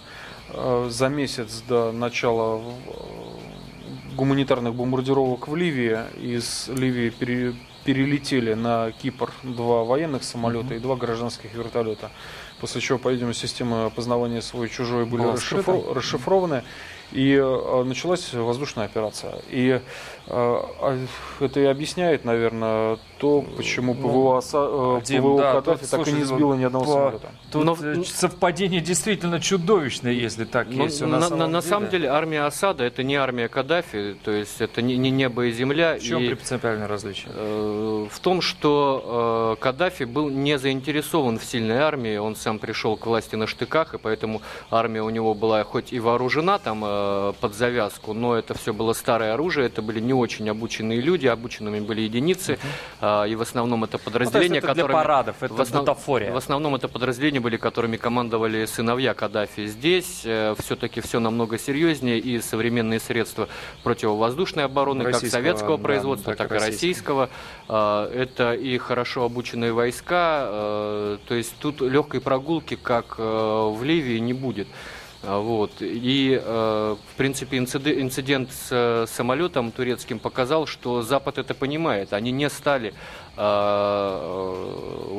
э, 0.49 0.87
за 0.89 1.09
месяц 1.09 1.61
до 1.67 1.91
начала 1.91 2.61
э, 2.61 4.15
гуманитарных 4.15 4.73
бомбардировок 4.73 5.47
в 5.47 5.55
Ливии 5.55 5.97
из 6.21 6.69
Ливии 6.69 7.09
пере- 7.09 7.55
перелетели 7.83 8.53
на 8.53 8.91
Кипр 8.91 9.31
два 9.43 9.83
военных 9.83 10.23
самолета 10.23 10.75
и 10.75 10.79
два 10.79 10.95
гражданских 10.95 11.53
вертолета. 11.53 12.09
После 12.59 12.81
чего, 12.81 12.97
по-видимому, 12.99 13.33
системы 13.33 13.85
опознавания 13.85 14.41
свой-чужой 14.41 15.05
были 15.05 15.23
расшифро- 15.23 15.93
расшифрованы. 15.93 16.63
И 17.11 17.33
э, 17.33 17.83
началась 17.85 18.33
воздушная 18.33 18.85
операция. 18.85 19.33
И 19.49 19.69
э, 19.69 19.79
а, 20.27 20.97
это 21.39 21.59
и 21.59 21.65
объясняет, 21.65 22.23
наверное, 22.23 22.99
то, 23.17 23.43
почему 23.57 23.95
ПВО, 23.95 24.37
Аса- 24.37 24.99
э, 24.99 25.01
Дим, 25.05 25.23
ПВО 25.23 25.41
да, 25.41 25.53
Каддафи 25.53 25.81
тут, 25.81 25.89
так 25.89 26.07
и 26.07 26.11
не 26.11 26.23
сбило 26.23 26.53
ни 26.53 26.63
одного 26.63 26.85
по- 26.85 26.91
самолета. 26.91 27.27
Тут 27.51 27.65
Но- 27.65 28.03
совпадение 28.03 28.79
действительно 28.79 29.39
чудовищное, 29.39 30.11
если 30.11 30.45
так 30.45 30.67
Ну, 30.69 30.83
есть. 30.83 31.01
на, 31.01 31.07
на- 31.07 31.21
самом 31.21 31.51
на 31.51 31.61
самом 31.61 31.89
деле 31.89 32.09
армия 32.09 32.41
Асада 32.43 32.83
это 32.83 33.01
не 33.01 33.15
армия 33.15 33.47
Каддафи, 33.47 34.15
то 34.23 34.29
есть 34.31 34.61
это 34.61 34.83
не, 34.83 34.95
не 34.97 35.09
небо 35.09 35.45
и 35.47 35.51
земля. 35.51 35.95
В 35.95 36.01
чем 36.03 36.21
и, 36.21 36.27
принципиальное 36.35 36.87
различие? 36.87 37.31
э, 37.35 38.07
в 38.11 38.19
том, 38.19 38.41
что 38.41 39.55
э, 39.57 39.61
Каддафи 39.63 40.03
был 40.03 40.29
не 40.29 40.59
заинтересован 40.59 41.39
в 41.39 41.43
сильной 41.43 41.79
армии, 41.79 42.17
он 42.17 42.35
сам 42.35 42.59
пришел 42.59 42.95
к 42.97 43.07
власти 43.07 43.35
на 43.35 43.47
штыках, 43.47 43.95
и 43.95 43.97
поэтому 43.97 44.43
армия 44.69 45.01
у 45.01 45.09
него 45.09 45.33
была 45.33 45.63
хоть 45.63 45.91
и 45.91 45.99
вооружена 45.99 46.59
там 46.59 46.83
э, 46.99 47.33
под 47.39 47.53
завязку, 47.55 48.13
но 48.13 48.35
это 48.35 48.53
все 48.53 48.73
было 48.73 48.93
старое 48.93 49.33
оружие, 49.33 49.67
это 49.67 49.81
были 49.81 49.99
не 49.99 50.13
очень 50.13 50.49
обученные 50.49 51.01
люди, 51.01 51.27
обученными 51.27 51.79
были 51.79 52.01
единицы, 52.01 52.59
э, 53.01 53.29
и 53.29 53.35
в 53.35 53.41
основном 53.41 53.83
это 53.83 53.97
подразделения, 53.97 54.61
Ну, 54.61 54.67
это 54.67 54.73
для 54.73 54.85
парадов, 54.87 55.35
это 55.41 55.53
в 55.53 55.61
основ- 55.61 55.81
бутафория. 55.81 56.31
В 56.31 56.37
основном 56.37 56.75
это 56.75 56.87
подразделения 56.87 57.39
были, 57.39 57.57
которыми 57.57 57.97
командовали 57.97 58.65
сыновья 58.65 59.13
Каддафи. 59.13 59.67
Здесь 59.67 60.25
все-таки 60.59 61.01
все 61.01 61.19
намного 61.19 61.57
серьезнее, 61.57 62.19
и 62.19 62.39
современные 62.41 62.99
средства 62.99 63.47
противовоздушной 63.83 64.65
обороны, 64.65 65.03
как 65.03 65.13
Российского, 65.13 65.41
советского 65.41 65.77
да, 65.77 65.83
производства, 65.83 66.35
так 66.35 66.47
и 66.47 66.49
так, 66.49 66.61
и 66.61 66.65
российского. 66.65 67.29
А, 67.67 68.09
Это 68.13 68.53
и 68.53 68.77
хорошо 68.77 69.23
обученные 69.23 69.73
войска, 69.73 70.47
э, 70.49 71.17
то 71.27 71.35
есть 71.35 71.55
тут 71.59 71.81
легкой 71.81 72.21
прогулки, 72.21 72.75
как 72.75 73.15
э, 73.17 73.21
в 73.23 73.83
Ливии, 73.83 74.17
не 74.19 74.33
будет. 74.33 74.67
А, 75.23 75.39
Вот. 75.39 75.71
И, 75.81 76.39
э, 76.41 76.95
в 77.13 77.17
принципе, 77.17 77.57
инциде- 77.57 77.99
инцидент 77.99 78.51
с 78.51 78.69
э, 78.71 79.05
самолетом 79.07 79.71
турецким 79.71 80.17
показал, 80.19 80.65
что 80.65 81.01
Запад 81.01 81.37
это 81.37 81.53
понимает. 81.53 82.13
Они 82.13 82.31
не 82.31 82.49
стали, 82.49 82.93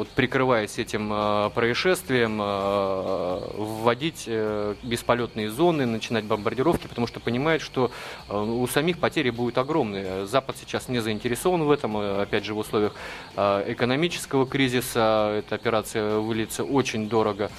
вот, 0.00 0.08
прикрываясь 0.08 0.78
этим 0.78 1.12
э, 1.12 1.50
происшествием, 1.50 2.40
э, 2.40 3.40
вводить 3.54 4.24
э, 4.26 4.74
бесполетные 4.82 5.50
зоны, 5.50 5.84
начинать 5.84 6.24
бомбардировки, 6.24 6.86
потому 6.86 7.06
что 7.06 7.20
понимают, 7.20 7.62
что 7.62 7.90
э, 8.28 8.34
у 8.34 8.66
самих 8.66 8.98
потери 8.98 9.28
будут 9.28 9.58
огромные. 9.58 10.26
Запад 10.26 10.56
сейчас 10.58 10.88
не 10.88 11.00
заинтересован 11.00 11.64
в 11.64 11.70
этом, 11.70 11.98
э, 11.98 12.22
опять 12.22 12.46
же, 12.46 12.54
в 12.54 12.58
условиях 12.58 12.94
э, 13.36 13.64
экономического 13.72 14.46
кризиса 14.46 15.34
эта 15.38 15.54
операция 15.54 16.18
выльется 16.18 16.64
очень 16.64 17.08
дорого. 17.08 17.50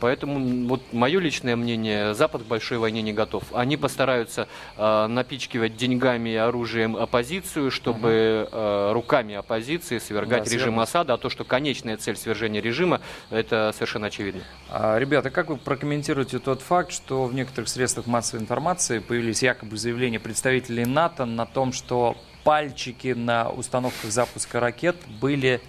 Поэтому 0.00 0.68
вот 0.68 0.82
мое 0.92 1.18
личное 1.18 1.56
мнение, 1.56 2.14
Запад 2.14 2.42
к 2.42 2.44
большой 2.44 2.78
войне 2.78 3.02
не 3.02 3.12
готов. 3.12 3.42
Они 3.52 3.76
постараются 3.76 4.46
э, 4.76 5.06
напичкивать 5.06 5.76
деньгами 5.76 6.30
и 6.30 6.36
оружием 6.36 6.94
оппозицию, 6.94 7.70
чтобы 7.70 8.48
э, 8.50 8.90
руками 8.92 9.34
оппозиции 9.34 9.91
свергать 9.98 10.44
Да, 10.44 10.50
режим 10.50 10.60
свергнуть. 10.60 10.88
Асада, 10.88 11.14
а 11.14 11.18
то, 11.18 11.28
что 11.30 11.44
конечная 11.44 11.96
цель 11.96 12.16
свержения 12.16 12.60
режима, 12.60 13.00
это 13.30 13.72
совершенно 13.74 14.08
очевидно. 14.08 14.42
А, 14.68 14.98
Ребята, 14.98 15.30
как 15.30 15.48
вы 15.48 15.56
прокомментируете 15.56 16.38
тот 16.38 16.62
факт, 16.62 16.92
что 16.92 17.24
в 17.24 17.34
некоторых 17.34 17.68
средствах 17.68 18.06
массовой 18.06 18.42
информации 18.42 18.98
появились 18.98 19.42
якобы 19.42 19.76
заявления 19.76 20.20
представителей 20.20 20.84
НАТО 20.84 21.24
на 21.24 21.46
том, 21.46 21.72
что 21.72 22.16
пальчики 22.44 23.08
на 23.08 23.50
установках 23.50 24.10
запуска 24.10 24.60
ракет 24.60 24.96
были 25.20 25.60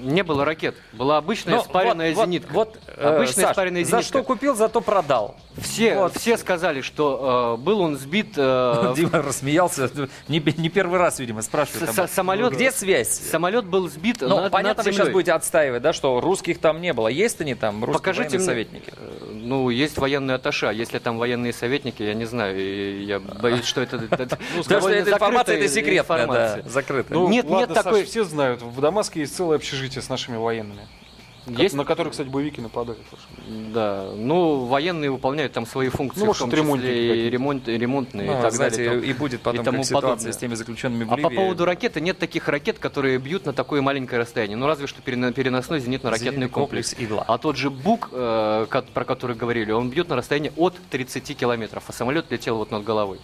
Не 0.00 0.22
было 0.22 0.44
ракет. 0.44 0.74
Была 0.92 1.16
обычная 1.18 1.56
Ну, 1.56 1.62
спаренная 1.62 2.14
вот, 2.14 2.26
зенитка. 2.26 2.52
Вот, 2.52 2.68
вот, 2.86 2.94
э, 2.98 3.16
обычная 3.16 3.44
Саш, 3.46 3.52
спаренная 3.54 3.84
за 3.84 3.90
зенитка. 3.90 4.08
что 4.08 4.22
купил, 4.22 4.54
зато 4.54 4.80
продал. 4.80 5.36
Все, 5.56 5.94
Вот. 5.96 6.16
все 6.18 6.36
сказали, 6.36 6.82
что 6.82 7.56
э, 7.58 7.62
был 7.62 7.80
он 7.80 7.96
сбит... 7.96 8.34
э, 8.36 8.92
Дима 8.96 9.22
рассмеялся. 9.22 9.90
Не, 10.28 10.38
не 10.58 10.68
первый 10.68 10.98
раз, 10.98 11.18
видимо, 11.18 11.40
спрашивает. 11.42 11.90
С- 11.94 12.10
самолет- 12.12 12.52
Где 12.52 12.70
связь? 12.70 13.08
Самолет 13.08 13.64
был 13.64 13.88
сбит 13.88 14.18
Ну, 14.20 14.40
над, 14.42 14.52
понятно, 14.52 14.80
над 14.82 14.86
вы 14.86 14.92
сейчас 14.92 15.08
будете 15.08 15.32
отстаивать, 15.32 15.80
да, 15.82 15.92
что 15.94 16.20
русских 16.20 16.58
там 16.60 16.80
не 16.82 16.92
было. 16.92 17.08
Есть 17.08 17.40
они 17.40 17.54
там, 17.54 17.82
русские 17.84 17.94
Покажите 17.98 18.36
военные 18.38 18.38
мне, 18.38 18.46
советники? 18.46 18.92
э, 18.96 19.30
Ну, 19.32 19.70
есть 19.70 19.96
военные 19.96 20.34
аташа. 20.34 20.70
Если 20.72 20.98
там 20.98 21.16
военные 21.16 21.52
советники, 21.54 22.02
я 22.02 22.12
не 22.14 22.26
знаю. 22.26 22.58
и 22.60 23.04
Я 23.04 23.18
боюсь, 23.20 23.64
что 23.64 23.80
это... 23.80 23.96
это 23.96 24.38
Потому 24.58 24.80
что 24.82 24.90
эта 24.90 25.10
информация, 25.12 25.56
это 25.56 25.68
секретная, 25.68 26.62
закрытая. 26.66 27.16
Ну, 27.16 27.28
Нет, 27.28 27.48
нет 27.48 27.72
такой- 27.72 28.04
все 28.04 28.24
знают, 28.24 28.60
в 28.60 28.80
Дамаске 28.80 29.20
есть 29.20 29.34
целое 29.34 29.56
общежитие 29.56 29.85
с 29.94 30.08
нашими 30.08 30.36
военными. 30.36 30.86
Есть? 31.46 31.76
На 31.76 31.84
которых, 31.84 32.10
кстати, 32.10 32.26
боевики 32.28 32.60
нападают. 32.60 32.98
Да, 33.72 34.10
ну, 34.16 34.64
военные 34.64 35.12
выполняют 35.12 35.52
там 35.52 35.64
свои 35.64 35.88
функции, 35.90 36.18
Ну, 36.18 36.26
может, 36.26 36.42
в 36.42 36.50
том 36.50 36.74
числе 36.76 37.28
и 37.28 37.30
ремонт, 37.30 37.68
ремонтные 37.68 38.26
Ну, 38.28 38.36
и 38.38 38.42
так 38.42 38.52
знаете, 38.52 38.78
далее. 38.84 39.00
там. 39.00 39.10
и 39.10 39.12
будет 39.12 39.40
потом 39.42 39.60
и 39.60 39.64
тому 39.64 39.78
как 39.78 39.86
ситуация 39.86 40.10
подобное. 40.10 40.32
с 40.32 40.36
теми 40.38 40.54
заключенными 40.56 41.04
в 41.04 41.12
А 41.12 41.16
по 41.16 41.20
Ливии. 41.28 41.36
поводу 41.36 41.64
ракеты, 41.64 42.00
нет 42.00 42.18
таких 42.18 42.48
ракет, 42.48 42.80
которые 42.80 43.18
бьют 43.18 43.46
на 43.46 43.52
такое 43.52 43.80
маленькое 43.80 44.20
расстояние. 44.22 44.56
Ну, 44.56 44.66
разве 44.66 44.88
что 44.88 45.00
переносной 45.02 45.78
зенитно-ракетный 45.78 46.48
комплекс. 46.48 46.90
комплекс 46.90 46.96
«Игла». 46.98 47.24
А 47.28 47.38
тот 47.38 47.56
же 47.56 47.70
БУК, 47.70 48.08
э, 48.10 48.66
про 48.92 49.04
который 49.04 49.36
говорили, 49.36 49.70
он 49.70 49.88
бьет 49.88 50.08
на 50.08 50.16
расстояние 50.16 50.52
от 50.56 50.74
30 50.90 51.34
километров, 51.34 51.84
а 51.86 51.92
самолет 51.92 52.28
летел 52.30 52.56
вот 52.56 52.72
над 52.72 52.82
головой. 52.82 53.20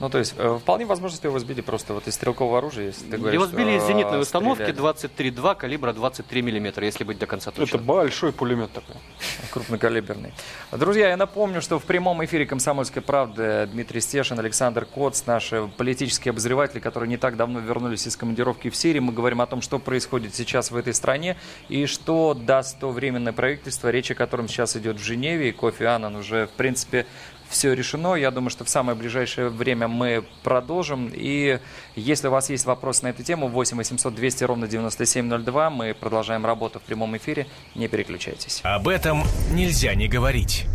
Ну, 0.00 0.08
то 0.08 0.18
есть, 0.18 0.34
э, 0.36 0.58
вполне 0.60 0.86
возможно, 0.86 1.16
что 1.16 1.28
его 1.28 1.38
сбили 1.38 1.60
просто 1.60 1.92
вот 1.92 2.06
из 2.06 2.14
стрелкового 2.14 2.58
оружия, 2.58 2.86
если 2.86 3.04
ты 3.10 3.16
говоришь, 3.16 3.34
Его 3.34 3.46
сбили 3.46 3.72
из 3.72 3.84
зенитной 3.84 4.18
э, 4.18 4.20
установки 4.20 4.62
стреляли. 4.62 4.94
23-2 4.94 5.56
калибра 5.56 5.92
23 5.92 6.42
миллиметра, 6.42 6.84
если 6.84 7.02
быть 7.02 7.18
до 7.18 7.26
конца 7.26 7.50
Это 7.50 7.60
точным. 7.60 7.84
большой 7.84 8.32
пулемет 8.32 8.72
такой. 8.72 8.94
крупнокалиберный. 9.50 10.32
Друзья, 10.70 11.08
я 11.08 11.16
напомню, 11.16 11.60
что 11.60 11.78
в 11.78 11.84
прямом 11.84 12.24
эфире 12.24 12.46
«Комсомольской 12.46 13.02
правды» 13.02 13.66
Дмитрий 13.72 14.00
Стешин, 14.00 14.38
Александр 14.38 14.84
Коц, 14.84 15.26
наши 15.26 15.68
политические 15.76 16.30
обозреватели, 16.30 16.78
которые 16.78 17.08
не 17.08 17.16
так 17.16 17.36
давно 17.36 17.58
вернулись 17.58 18.06
из 18.06 18.16
командировки 18.16 18.70
в 18.70 18.76
Сирии. 18.76 19.00
Мы 19.00 19.12
говорим 19.12 19.40
о 19.40 19.46
том, 19.46 19.62
что 19.62 19.80
происходит 19.80 20.34
сейчас 20.34 20.70
в 20.70 20.76
этой 20.76 20.94
стране 20.94 21.36
и 21.68 21.86
что 21.86 22.34
даст 22.34 22.78
то 22.78 22.90
временное 22.90 23.32
правительство, 23.32 23.88
речь 23.88 24.10
о 24.12 24.14
котором 24.14 24.46
сейчас 24.46 24.76
идет 24.76 24.96
в 24.96 25.02
Женеве. 25.02 25.48
И 25.48 25.52
Кофи 25.52 25.82
Аннан 25.82 26.14
уже, 26.14 26.46
в 26.46 26.50
принципе, 26.50 27.06
все 27.48 27.72
решено. 27.72 28.14
Я 28.14 28.30
думаю, 28.30 28.50
что 28.50 28.64
в 28.64 28.68
самое 28.68 28.96
ближайшее 28.96 29.48
время 29.48 29.88
мы 29.88 30.24
продолжим. 30.42 31.10
И 31.12 31.58
если 31.96 32.28
у 32.28 32.30
вас 32.30 32.50
есть 32.50 32.64
вопросы 32.64 33.04
на 33.04 33.08
эту 33.08 33.22
тему, 33.22 33.48
8 33.48 33.76
800 33.76 34.14
200 34.14 34.44
ровно 34.44 34.68
9702. 34.68 35.70
Мы 35.70 35.94
продолжаем 35.94 36.44
работу 36.44 36.78
в 36.78 36.82
прямом 36.82 37.16
эфире. 37.16 37.46
Не 37.74 37.88
переключайтесь. 37.88 38.60
Об 38.64 38.88
этом 38.88 39.22
нельзя 39.52 39.94
не 39.94 40.08
говорить. 40.08 40.66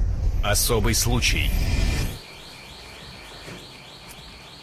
Особый 0.44 0.94
случай. 0.94 1.50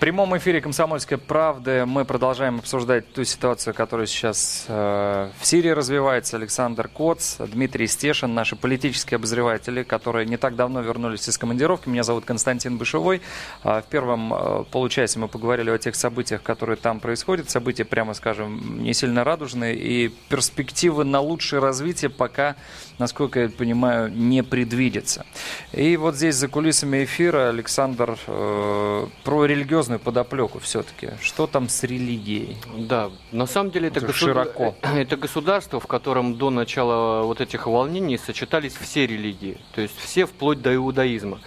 В 0.01 0.03
прямом 0.03 0.35
эфире 0.39 0.63
«Комсомольской 0.63 1.19
правды» 1.19 1.85
мы 1.85 2.07
продолжаем 2.07 2.61
обсуждать 2.61 3.13
ту 3.13 3.23
ситуацию, 3.23 3.75
которая 3.75 4.07
сейчас 4.07 4.65
э, 4.67 5.31
в 5.39 5.45
Сирии 5.45 5.69
развивается. 5.69 6.39
Александр 6.39 6.89
Коц, 6.89 7.37
Дмитрий 7.37 7.87
Стешин, 7.87 8.33
наши 8.33 8.57
политические 8.57 9.17
обозреватели, 9.17 9.83
которые 9.83 10.25
не 10.25 10.39
так 10.39 10.57
давно 10.57 10.81
вернулись 10.81 11.29
из 11.29 11.37
командировки. 11.37 11.91
Меня 11.91 12.03
зовут 12.03 12.25
Константин 12.25 12.79
Бышевой. 12.79 13.21
А 13.63 13.83
в 13.83 13.85
первом 13.89 14.33
э, 14.33 14.65
получасе 14.71 15.19
мы 15.19 15.29
поговорили 15.29 15.69
о 15.69 15.77
тех 15.77 15.95
событиях, 15.95 16.43
которые 16.43 16.77
там 16.77 16.99
происходят. 16.99 17.51
События, 17.51 17.85
прямо 17.85 18.15
скажем, 18.15 18.83
не 18.83 18.95
сильно 18.95 19.23
радужные. 19.23 19.77
И 19.77 20.09
перспективы 20.31 21.05
на 21.05 21.21
лучшее 21.21 21.61
развитие 21.61 22.09
пока, 22.09 22.57
насколько 23.01 23.41
я 23.41 23.49
понимаю, 23.49 24.13
не 24.13 24.43
предвидятся. 24.45 25.25
И 25.73 25.97
вот 25.97 26.15
здесь 26.15 26.37
за 26.37 26.47
кулисами 26.49 27.03
эфира 27.05 27.49
Александр 27.49 28.17
э, 28.27 29.07
про 29.25 29.45
религиозную 29.47 29.99
подоплеку 29.99 30.59
все-таки. 30.61 31.09
Что 31.21 31.47
там 31.47 31.69
с 31.69 31.83
религией? 31.83 32.57
Да, 32.77 33.11
на 33.33 33.47
самом 33.47 33.71
деле 33.73 33.89
это, 33.89 33.99
Это 34.01 34.07
государ- 34.09 34.15
широко. 34.45 34.77
это 34.83 35.17
государство, 35.17 35.81
в 35.81 35.87
котором 35.87 36.37
до 36.37 36.51
начала 36.51 37.23
вот 37.25 37.41
этих 37.41 37.67
волнений 37.67 38.19
сочетались 38.19 38.75
все 38.77 39.07
религии, 39.07 39.59
то 39.75 39.81
есть 39.81 39.99
все 39.99 40.27
вплоть 40.27 40.61
до 40.63 40.75
иудаизма. 40.75 41.41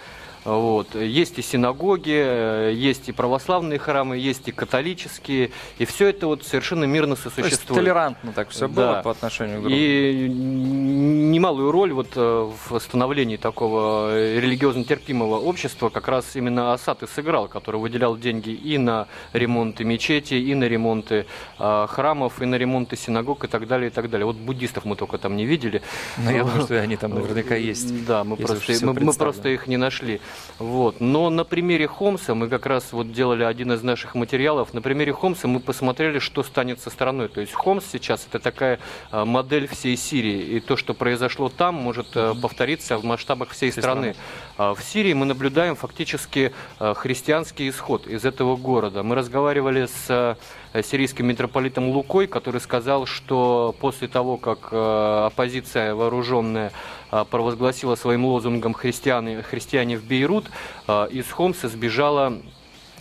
Вот. 0.44 0.94
Есть 0.94 1.38
и 1.38 1.42
синагоги, 1.42 2.72
есть 2.74 3.08
и 3.08 3.12
православные 3.12 3.78
храмы, 3.78 4.18
есть 4.18 4.48
и 4.48 4.52
католические, 4.52 5.50
и 5.78 5.84
все 5.84 6.08
это 6.08 6.26
вот 6.26 6.44
совершенно 6.44 6.84
мирно 6.84 7.16
То 7.16 7.22
есть 7.24 7.36
сосуществует. 7.36 7.80
толерантно 7.80 8.32
так 8.32 8.50
все 8.50 8.68
было 8.68 8.94
Да. 8.94 9.02
по 9.02 9.10
отношению 9.10 9.58
к 9.58 9.62
другу. 9.62 9.74
И 9.74 10.28
немалую 10.28 11.70
роль 11.70 11.92
вот 11.92 12.08
э, 12.16 12.50
в 12.68 12.78
становлении 12.78 13.36
такого 13.36 14.10
э, 14.12 14.40
религиозно 14.40 14.84
терпимого 14.84 15.38
общества 15.38 15.88
как 15.88 16.08
раз 16.08 16.36
именно 16.36 16.72
Асад 16.72 17.02
и 17.02 17.06
сыграл, 17.06 17.48
который 17.48 17.80
выделял 17.80 18.16
деньги 18.16 18.50
и 18.50 18.78
на 18.78 19.08
ремонты 19.32 19.84
мечети, 19.84 20.34
и 20.34 20.54
на 20.54 20.64
ремонты 20.64 21.26
э, 21.58 21.86
храмов, 21.88 22.42
и 22.42 22.46
на 22.46 22.56
ремонты 22.56 22.96
синагог 22.96 23.44
и 23.44 23.48
так 23.48 23.66
далее, 23.66 23.88
и 23.88 23.92
так 23.92 24.10
далее. 24.10 24.26
Вот 24.26 24.36
буддистов 24.36 24.84
мы 24.84 24.96
только 24.96 25.18
там 25.18 25.36
не 25.36 25.46
видели. 25.46 25.82
Но 26.18 26.30
я 26.30 26.44
думаю, 26.44 26.62
что 26.62 26.80
они 26.80 26.96
там 26.96 27.10
наверняка 27.14 27.56
есть. 27.56 28.04
Да, 28.06 28.24
мы, 28.24 28.36
просто 28.36 29.48
их 29.48 29.66
не 29.66 29.76
нашли. 29.76 30.20
Вот. 30.58 31.00
Но 31.00 31.30
на 31.30 31.44
примере 31.44 31.86
Хомса 31.86 32.34
мы 32.34 32.48
как 32.48 32.66
раз 32.66 32.92
вот 32.92 33.12
делали 33.12 33.44
один 33.44 33.72
из 33.72 33.82
наших 33.82 34.14
материалов. 34.14 34.74
На 34.74 34.82
примере 34.82 35.12
Хомса 35.12 35.48
мы 35.48 35.60
посмотрели, 35.60 36.18
что 36.18 36.42
станет 36.42 36.80
со 36.80 36.90
страной. 36.90 37.28
То 37.28 37.40
есть 37.40 37.52
Хомс 37.52 37.84
сейчас 37.90 38.26
это 38.28 38.38
такая 38.38 38.78
э, 39.10 39.24
модель 39.24 39.66
всей 39.68 39.96
Сирии. 39.96 40.56
И 40.56 40.60
то, 40.60 40.76
что 40.76 40.94
произошло 40.94 41.48
там, 41.48 41.74
может 41.74 42.16
э, 42.16 42.34
повториться 42.40 42.98
в 42.98 43.04
масштабах 43.04 43.50
всей 43.50 43.72
страны. 43.72 44.14
А 44.56 44.74
В 44.74 44.82
Сирии 44.82 45.12
мы 45.12 45.26
наблюдаем 45.26 45.76
фактически 45.76 46.52
э, 46.78 46.94
христианский 46.94 47.68
исход 47.68 48.06
из 48.06 48.24
этого 48.24 48.56
города. 48.56 49.02
Мы 49.02 49.14
разговаривали 49.14 49.86
с 49.86 50.36
сирийским 50.82 51.26
митрополитом 51.26 51.88
Лукой, 51.88 52.26
который 52.26 52.60
сказал, 52.60 53.06
что 53.06 53.74
после 53.80 54.08
того, 54.08 54.36
как 54.36 54.68
э, 54.72 55.26
оппозиция 55.26 55.94
вооруженная 55.94 56.72
э, 57.10 57.24
провозгласила 57.30 57.94
своим 57.94 58.24
лозунгом 58.24 58.74
христиане, 58.74 59.42
христиане 59.42 59.96
в 59.98 60.04
Бейрут, 60.04 60.46
э, 60.88 61.08
из 61.10 61.30
Хомса 61.30 61.68
сбежало 61.68 62.38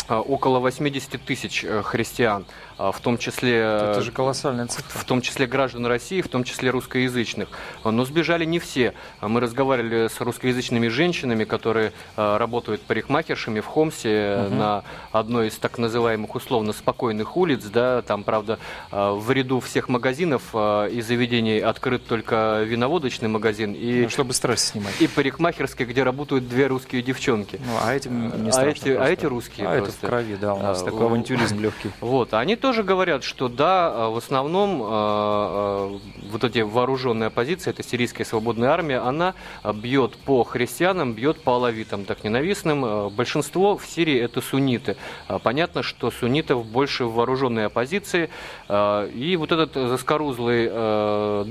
э, 0.08 0.16
около 0.16 0.60
80 0.60 1.22
тысяч 1.26 1.64
э, 1.64 1.82
христиан, 1.82 2.46
э, 2.73 2.73
в 2.78 2.96
том 3.02 3.18
числе... 3.18 3.58
Это 3.60 4.02
же 4.02 4.12
колоссальная 4.12 4.68
цифра. 4.68 5.00
в 5.00 5.04
том 5.06 5.22
числе 5.22 5.46
граждан 5.48 5.86
России, 5.86 6.22
в 6.22 6.28
том 6.28 6.44
числе 6.44 6.70
русскоязычных. 6.70 7.50
Но 7.84 8.06
сбежали 8.06 8.46
не 8.46 8.60
все. 8.60 8.94
Мы 9.22 9.40
разговаривали 9.40 10.08
с 10.08 10.20
русскоязычными 10.22 10.88
женщинами, 10.88 11.44
которые 11.44 11.94
э, 12.18 12.38
работают 12.38 12.82
парикмахершами 12.82 13.60
в 13.60 13.66
Хомсе 13.66 14.10
э, 14.10 14.50
на 14.50 14.84
одной 15.12 15.48
из 15.48 15.56
так 15.58 15.78
называемых 15.78 16.34
условно 16.36 16.74
спокойных 16.74 17.38
улиц. 17.38 17.64
Да, 17.66 18.02
там, 18.02 18.24
правда, 18.24 18.60
э, 18.92 19.12
в 19.12 19.32
ряду 19.32 19.60
всех 19.60 19.90
магазинов 19.90 20.42
и 20.54 21.02
заведений 21.02 21.60
открыт 21.60 22.06
только 22.08 22.64
виноводочный 22.66 23.30
магазин 23.30 23.74
и, 23.74 24.04
Ну, 24.04 24.10
чтобы 24.10 24.34
стресс 24.34 24.62
снимать. 24.64 24.94
и 25.00 25.08
парикмахерская, 25.08 25.88
где 25.88 26.04
работают 26.04 26.48
две 26.48 26.68
русские 26.68 27.02
девчонки. 27.02 27.60
Ну, 27.66 27.72
а 27.84 27.94
этим 27.94 28.44
не 28.44 28.50
А 28.52 28.66
эти- 28.66 28.90
а 28.90 28.96
просто. 28.96 29.04
эти 29.14 29.26
русские 29.26 29.68
А 29.68 29.74
это 29.76 29.82
в 29.82 29.86
просто. 29.86 30.08
крови, 30.08 30.36
да, 30.40 30.54
у 30.54 30.60
нас 30.62 30.82
А, 30.82 30.86
такой 30.86 31.06
авантюризм 31.06 31.60
легкий. 31.60 31.92
Вот, 32.02 32.34
они 32.34 32.56
тоже 32.64 32.84
говорят, 32.84 33.26
что 33.26 33.50
да, 33.50 33.92
э, 33.94 34.08
в 34.08 34.16
основном 34.16 34.82
э, 34.82 34.86
э, 34.86 36.00
вот 36.32 36.44
эти 36.46 36.60
вооруженные 36.60 37.28
оппозиции, 37.28 37.72
это 37.72 37.84
сирийская 37.84 38.26
свободная 38.26 38.70
армия, 38.70 39.00
она 39.00 39.34
бьет 39.74 40.16
по 40.16 40.46
христианам, 40.46 41.12
бьет 41.12 41.42
по 41.42 41.56
алавитам, 41.56 42.06
так 42.06 42.24
ненавистным. 42.24 43.10
Большинство 43.10 43.78
в 43.78 43.86
Сирии 43.86 44.18
это 44.18 44.40
сунниты. 44.40 44.96
Понятно, 45.44 45.84
что 45.84 46.10
суннитов 46.10 46.66
больше 46.66 47.04
в 47.04 47.16
вооруженной 47.16 47.66
оппозиции. 47.66 48.30
И 48.70 49.36
вот 49.38 49.52
этот 49.52 49.74
заскорузлый 49.74 50.70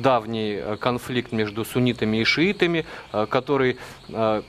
давний 0.01 0.77
конфликт 0.79 1.33
между 1.33 1.65
суннитами 1.65 2.17
и 2.19 2.25
шиитами, 2.25 2.87
который 3.29 3.77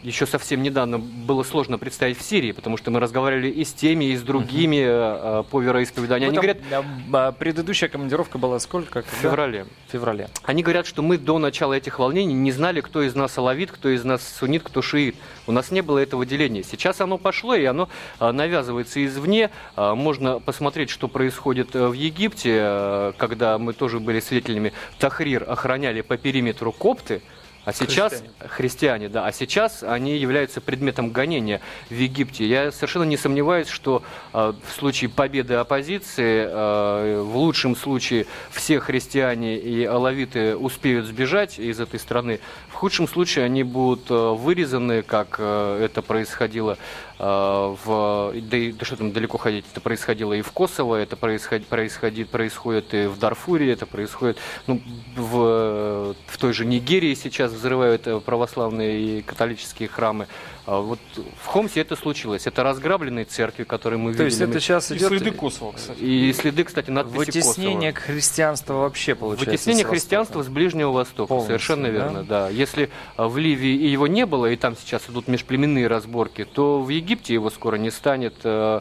еще 0.04 0.26
совсем 0.26 0.64
недавно 0.64 0.98
было 0.98 1.44
сложно 1.44 1.78
представить 1.78 2.18
в 2.18 2.22
Сирии, 2.22 2.54
потому 2.54 2.78
что 2.78 2.90
мы 2.90 3.00
разговаривали 3.00 3.50
и 3.50 3.66
с 3.66 3.74
теми, 3.74 4.06
и 4.06 4.16
с 4.16 4.22
другими 4.22 5.44
по 5.52 5.62
вероисповеданию. 5.62 6.30
Они 6.30 6.38
Вы 6.38 6.42
говорят, 6.44 6.53
там, 6.70 6.86
а, 7.14 7.32
предыдущая 7.32 7.90
командировка 7.90 8.38
была 8.38 8.60
сколько? 8.60 9.02
в 9.02 9.06
феврале. 9.06 9.66
В 9.88 9.92
феврале. 9.92 10.30
Они 10.44 10.64
говорят, 10.64 10.86
что 10.86 11.02
мы 11.02 11.18
до 11.18 11.40
начала 11.40 11.74
этих 11.74 12.00
волнений 12.00 12.34
не 12.34 12.52
знали, 12.52 12.82
кто 12.82 13.02
из 13.02 13.16
нас 13.16 13.38
алавит, 13.38 13.72
кто 13.72 13.90
из 13.90 14.04
нас 14.04 14.28
суннит, 14.28 14.64
кто 14.64 14.82
шиит. 14.82 15.16
У 15.48 15.52
нас 15.52 15.72
не 15.72 15.82
было 15.82 16.00
этого 16.00 16.26
деления. 16.26 16.64
Сейчас 16.64 17.02
оно 17.02 17.18
пошло, 17.18 17.56
и 17.56 17.66
оно 17.66 17.90
э, 18.20 18.32
навязывается 18.32 19.04
извне. 19.06 19.50
Э, 19.76 19.94
Можно 19.94 20.40
посмотреть, 20.40 20.90
что 20.90 21.08
происходит 21.08 21.76
э, 21.76 21.88
в 21.88 21.94
Египте, 21.94 22.58
э, 22.62 23.14
когда 23.18 23.58
мы 23.58 23.74
тоже 23.74 24.00
были 24.00 24.20
свидетелями. 24.20 24.74
Тахрир 25.00 25.46
охраняли 25.48 26.02
по 26.02 26.18
периметру 26.18 26.72
копты, 26.72 27.22
А 27.66 27.72
сейчас 27.72 28.12
христиане. 28.14 28.50
христиане, 28.50 29.10
да, 29.10 29.26
а 29.26 29.32
сейчас 29.32 29.84
они 29.84 30.18
являются 30.18 30.60
предметом 30.60 31.12
гонения 31.12 31.62
в 31.90 31.94
Египте. 31.94 32.46
Я 32.46 32.72
совершенно 32.72 33.04
не 33.04 33.16
сомневаюсь, 33.16 33.70
что 33.70 34.04
э, 34.34 34.54
в 34.68 34.74
случае 34.74 35.10
победы 35.10 35.54
оппозиции, 35.54 36.46
э, 36.46 37.22
в 37.22 37.38
лучшем 37.38 37.76
случае 37.76 38.26
все 38.52 38.80
христиане 38.80 39.58
и 39.58 39.86
алавиты 39.86 40.58
успеют 40.58 41.06
сбежать 41.06 41.58
из 41.58 41.80
этой 41.80 42.00
страны. 42.00 42.42
Худшем 42.84 43.08
случае 43.08 43.46
они 43.46 43.64
будут 43.64 44.12
э, 44.12 44.14
вырезаны, 44.14 45.04
как 45.04 45.38
э, 45.40 45.86
это 45.86 46.02
происходило 46.02 46.78
Э, 47.26 47.76
в, 47.86 48.34
да, 48.34 48.58
да 48.78 48.86
что 48.86 48.98
там 48.98 49.14
далеко 49.14 49.38
ходить, 49.38 49.64
это 49.72 49.80
происходило 49.80 50.34
и 50.34 50.42
в 50.42 50.52
Косово, 50.52 50.98
это 50.98 51.16
происходит, 51.16 51.68
происходит, 51.68 52.30
происходит 52.30 52.94
и 52.94 53.06
в 53.06 53.18
Дарфуре, 53.18 53.72
это 53.72 53.86
происходит 53.86 54.38
ну, 54.68 54.82
в, 55.16 56.16
в 56.28 56.38
той 56.38 56.52
же 56.52 56.66
Нигерии 56.66 57.14
сейчас 57.14 57.54
взрывают 57.54 58.08
православные 58.26 59.20
и 59.20 59.22
католические 59.22 59.88
храмы. 59.88 60.28
А 60.66 60.80
вот 60.80 61.00
в 61.42 61.46
Хомсе 61.48 61.82
это 61.82 61.96
случилось. 61.98 62.48
Это 62.48 62.64
разграбленные 62.64 63.26
церкви, 63.26 63.66
которые 63.66 64.00
мы 64.00 64.14
То 64.14 64.24
видели. 64.24 64.38
То 64.38 64.44
есть 64.46 64.52
это 64.52 64.60
сейчас 64.62 64.92
идет... 64.92 65.12
И 65.12 65.18
следы 65.18 65.32
Косово, 65.32 65.74
кстати. 65.74 66.00
И 66.00 66.32
следы, 66.34 66.64
кстати, 66.64 66.90
надписи 66.90 67.18
Вытеснение 67.18 67.92
Косово. 67.92 68.14
христианства 68.14 68.74
вообще 68.76 69.16
получается. 69.16 69.52
Вытеснение 69.52 69.86
христианства 69.86 70.42
с 70.42 70.48
Ближнего 70.48 70.92
Востока. 70.92 71.28
Полностью, 71.28 71.48
Совершенно 71.60 71.88
да? 71.88 71.92
верно, 71.92 72.24
да. 72.24 72.50
Если 72.50 72.90
а, 73.18 73.28
в 73.28 73.38
Ливии 73.38 73.76
его 73.88 74.08
не 74.08 74.26
было, 74.26 74.46
и 74.52 74.56
там 74.56 74.78
сейчас 74.78 75.10
идут 75.10 75.28
межплеменные 75.28 75.88
разборки, 75.88 76.46
то 76.46 76.82
в 76.82 76.88
Египте 76.90 77.34
его 77.34 77.50
скоро 77.50 77.76
не 77.76 77.92
станет. 77.92 78.36
э, 78.46 78.80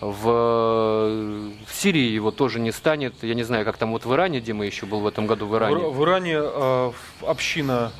В, 0.00 1.52
в 1.66 1.74
Сирии 1.74 2.10
его 2.10 2.30
тоже 2.30 2.60
не 2.60 2.72
станет. 2.72 3.14
Я 3.22 3.34
не 3.34 3.44
знаю, 3.44 3.64
как 3.64 3.76
там 3.76 3.92
вот 3.92 4.04
в 4.04 4.12
Иране, 4.12 4.40
Дима 4.40 4.66
еще 4.66 4.84
был 4.84 5.00
в 5.00 5.06
этом 5.06 5.26
году 5.26 5.46
в 5.46 5.56
Иране. 5.56 5.76
В, 5.76 5.96
в 5.96 6.04
Иране 6.04 6.38
э, 6.42 6.92
община 7.22 7.92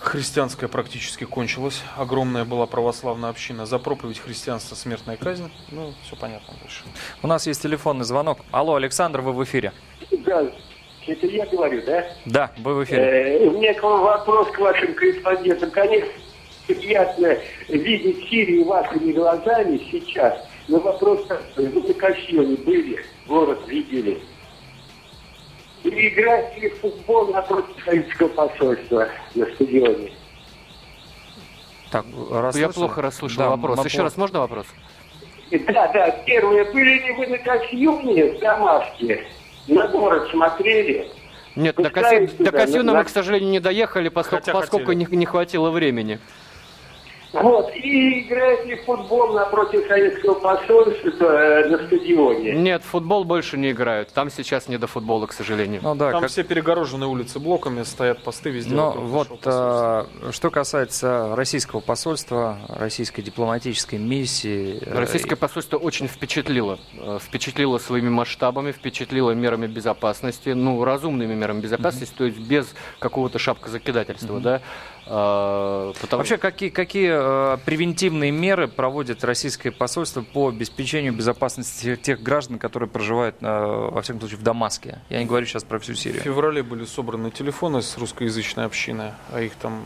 христианская 0.00 0.68
практически 0.68 1.24
кончилась. 1.24 1.82
Огромная 1.96 2.44
была 2.44 2.66
православная 2.66 3.30
община. 3.30 3.66
За 3.66 3.78
проповедь 3.78 4.18
христианства 4.18 4.74
смертная 4.74 5.16
казнь. 5.16 5.50
Ну, 5.70 5.92
все 6.04 6.16
понятно 6.16 6.54
дальше. 6.60 6.82
У 7.22 7.26
нас 7.26 7.46
есть 7.46 7.62
телефонный 7.62 8.04
звонок. 8.04 8.38
Алло, 8.50 8.74
Александр, 8.74 9.20
вы 9.20 9.32
в 9.32 9.44
эфире. 9.44 9.72
Да, 10.10 10.44
это 11.06 11.26
я 11.26 11.46
говорю, 11.46 11.82
да? 11.84 12.06
Да, 12.24 12.52
вы 12.58 12.74
в 12.74 12.84
эфире. 12.84 13.02
Э, 13.02 13.46
у 13.48 13.52
меня 13.52 13.74
к 13.74 13.82
вам 13.82 14.02
вопрос 14.02 14.50
к 14.50 14.58
вашим 14.58 14.94
корреспондентам. 14.94 15.70
Конечно, 15.70 16.10
приятно 16.66 17.36
видеть 17.68 18.28
Сирию 18.28 18.64
вашими 18.64 19.12
глазами 19.12 19.80
сейчас. 19.90 20.46
Но 20.68 20.78
вопрос 20.78 21.26
такой. 21.26 21.66
Вы 21.66 21.88
на 21.88 21.94
Кассионе 21.94 22.56
были, 22.56 23.04
город 23.26 23.66
видели. 23.66 24.20
И 25.84 26.08
играть 26.08 26.58
ли 26.58 26.68
в 26.68 26.80
футбол 26.80 27.28
напротив 27.28 27.74
советского 27.84 28.28
посольства 28.28 29.08
на 29.34 29.46
стадионе? 29.54 30.12
Так, 31.90 32.04
Я 32.30 32.40
расслышали? 32.42 32.72
плохо 32.72 33.02
расслышал 33.02 33.38
Да, 33.38 33.50
вопрос. 33.50 33.84
Еще 33.84 34.02
раз, 34.02 34.16
можно 34.16 34.40
вопрос? 34.40 34.66
Да, 35.50 35.88
да, 35.88 36.10
первое. 36.26 36.70
Были 36.72 37.06
ли 37.06 37.12
вы 37.12 37.26
на 37.26 37.38
Кассионе 37.38 38.32
в 38.34 38.38
Дамаске? 38.38 39.26
На 39.66 39.88
город 39.88 40.28
смотрели? 40.30 41.08
Нет, 41.56 41.74
до, 41.76 41.88
сюда, 41.88 42.20
до 42.38 42.52
Кассиона 42.52 42.92
на- 42.92 42.98
мы, 43.00 43.04
к 43.04 43.08
сожалению, 43.08 43.50
не 43.50 43.58
доехали, 43.60 44.08
поскольку, 44.08 44.52
поскольку 44.52 44.92
не, 44.92 45.04
не 45.10 45.26
хватило 45.26 45.70
времени. 45.70 46.20
Вот, 47.32 47.70
и 47.76 48.20
играет 48.22 48.66
ли 48.66 48.76
футбол 48.76 49.32
напротив 49.34 49.86
советского 49.86 50.34
посольства 50.34 51.26
э, 51.26 51.68
на 51.68 51.86
стадионе? 51.86 52.52
Нет, 52.52 52.82
футбол 52.82 53.24
больше 53.24 53.56
не 53.56 53.70
играют. 53.70 54.12
Там 54.12 54.30
сейчас 54.30 54.68
не 54.68 54.78
до 54.78 54.88
футбола, 54.88 55.26
к 55.26 55.32
сожалению. 55.32 55.80
Ну 55.82 55.94
да, 55.94 56.10
Там 56.10 56.22
как- 56.22 56.30
все 56.30 56.42
перегорожены 56.42 57.06
улицы 57.06 57.38
блоками, 57.38 57.84
стоят 57.84 58.24
посты 58.24 58.50
везде. 58.50 58.74
Но 58.74 58.90
вот 58.92 59.28
э, 59.44 60.04
что 60.32 60.50
касается 60.50 61.34
российского 61.36 61.80
посольства, 61.80 62.58
российской 62.68 63.22
дипломатической 63.22 63.98
миссии, 63.98 64.82
э, 64.84 64.98
Российское 64.98 65.36
посольство 65.36 65.76
очень 65.76 66.08
впечатлило. 66.08 66.78
Впечатлило 67.20 67.78
своими 67.78 68.08
масштабами, 68.08 68.72
впечатлило 68.72 69.30
мерами 69.32 69.66
безопасности, 69.68 70.50
ну, 70.50 70.82
разумными 70.84 71.34
мерами 71.34 71.60
безопасности, 71.60 72.14
то 72.16 72.24
есть 72.24 72.38
без 72.38 72.74
какого-то 72.98 73.38
шапкозакидательства, 73.38 74.40
да. 74.40 74.60
Э, 75.06 75.92
потому- 76.00 76.20
Вообще, 76.20 76.36
какие, 76.38 76.68
какие 76.70 77.10
э, 77.12 77.58
превентивные 77.64 78.30
меры 78.30 78.68
проводит 78.68 79.24
российское 79.24 79.70
посольство 79.70 80.22
по 80.22 80.48
обеспечению 80.48 81.12
безопасности 81.12 81.96
тех 81.96 82.22
граждан, 82.22 82.58
которые 82.58 82.88
проживают, 82.88 83.36
э, 83.40 83.46
во 83.90 84.00
всяком 84.02 84.20
случае, 84.20 84.38
в 84.38 84.42
Дамаске? 84.42 85.00
Я 85.08 85.18
не 85.20 85.26
говорю 85.26 85.46
сейчас 85.46 85.64
про 85.64 85.78
всю 85.78 85.94
В 85.94 85.98
Сирию. 85.98 86.22
феврале 86.22 86.62
были 86.62 86.84
собраны 86.84 87.30
телефоны 87.30 87.82
с 87.82 87.96
русскоязычной 87.98 88.64
общины, 88.66 89.14
а 89.32 89.40
их 89.40 89.54
там 89.56 89.82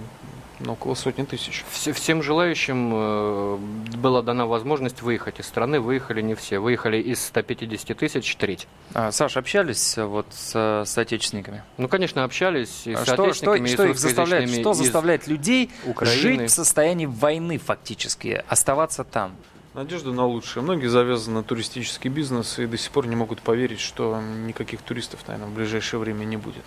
ну, 0.60 0.72
около 0.74 0.94
сотни 0.94 1.24
тысяч. 1.24 1.64
Все- 1.70 1.92
Всем 1.92 2.22
желающим 2.22 2.92
э, 2.94 3.56
была 3.96 4.22
дана 4.22 4.46
возможность 4.46 5.02
выехать 5.02 5.40
из 5.40 5.46
страны. 5.46 5.80
Выехали 5.80 6.22
не 6.22 6.34
все. 6.34 6.58
Выехали 6.58 6.98
из 6.98 7.24
150 7.26 7.96
тысяч 7.96 8.36
треть. 8.36 8.66
А, 8.92 9.10
Саш, 9.12 9.36
общались 9.36 9.98
э, 9.98 10.04
вот 10.04 10.26
с, 10.30 10.52
э, 10.54 10.84
с 10.86 10.96
отечественниками? 10.96 11.62
Ну, 11.76 11.88
конечно, 11.88 12.24
общались 12.24 12.86
и 12.86 12.94
с 12.94 13.00
А 13.00 13.04
что, 13.04 13.32
что, 13.32 13.44
соотечественниками, 13.46 13.68
и 13.68 13.72
что 13.72 13.86
с 13.86 13.90
их 13.90 13.98
заставляет, 13.98 14.50
что 14.50 14.72
заставляет 14.74 15.26
людей 15.26 15.70
Украины. 15.86 16.20
жить 16.20 16.50
в 16.50 16.54
состоянии 16.54 17.06
войны 17.06 17.58
фактически, 17.58 18.42
оставаться 18.48 19.04
там? 19.04 19.36
Надежда 19.74 20.12
на 20.12 20.24
лучшее. 20.24 20.62
Многие 20.62 20.86
завязаны 20.86 21.38
на 21.38 21.42
туристический 21.42 22.08
бизнес 22.08 22.60
и 22.60 22.66
до 22.66 22.78
сих 22.78 22.92
пор 22.92 23.08
не 23.08 23.16
могут 23.16 23.40
поверить, 23.40 23.80
что 23.80 24.20
никаких 24.46 24.80
туристов, 24.82 25.26
наверное, 25.26 25.50
в 25.50 25.54
ближайшее 25.54 25.98
время 25.98 26.24
не 26.24 26.36
будет. 26.36 26.62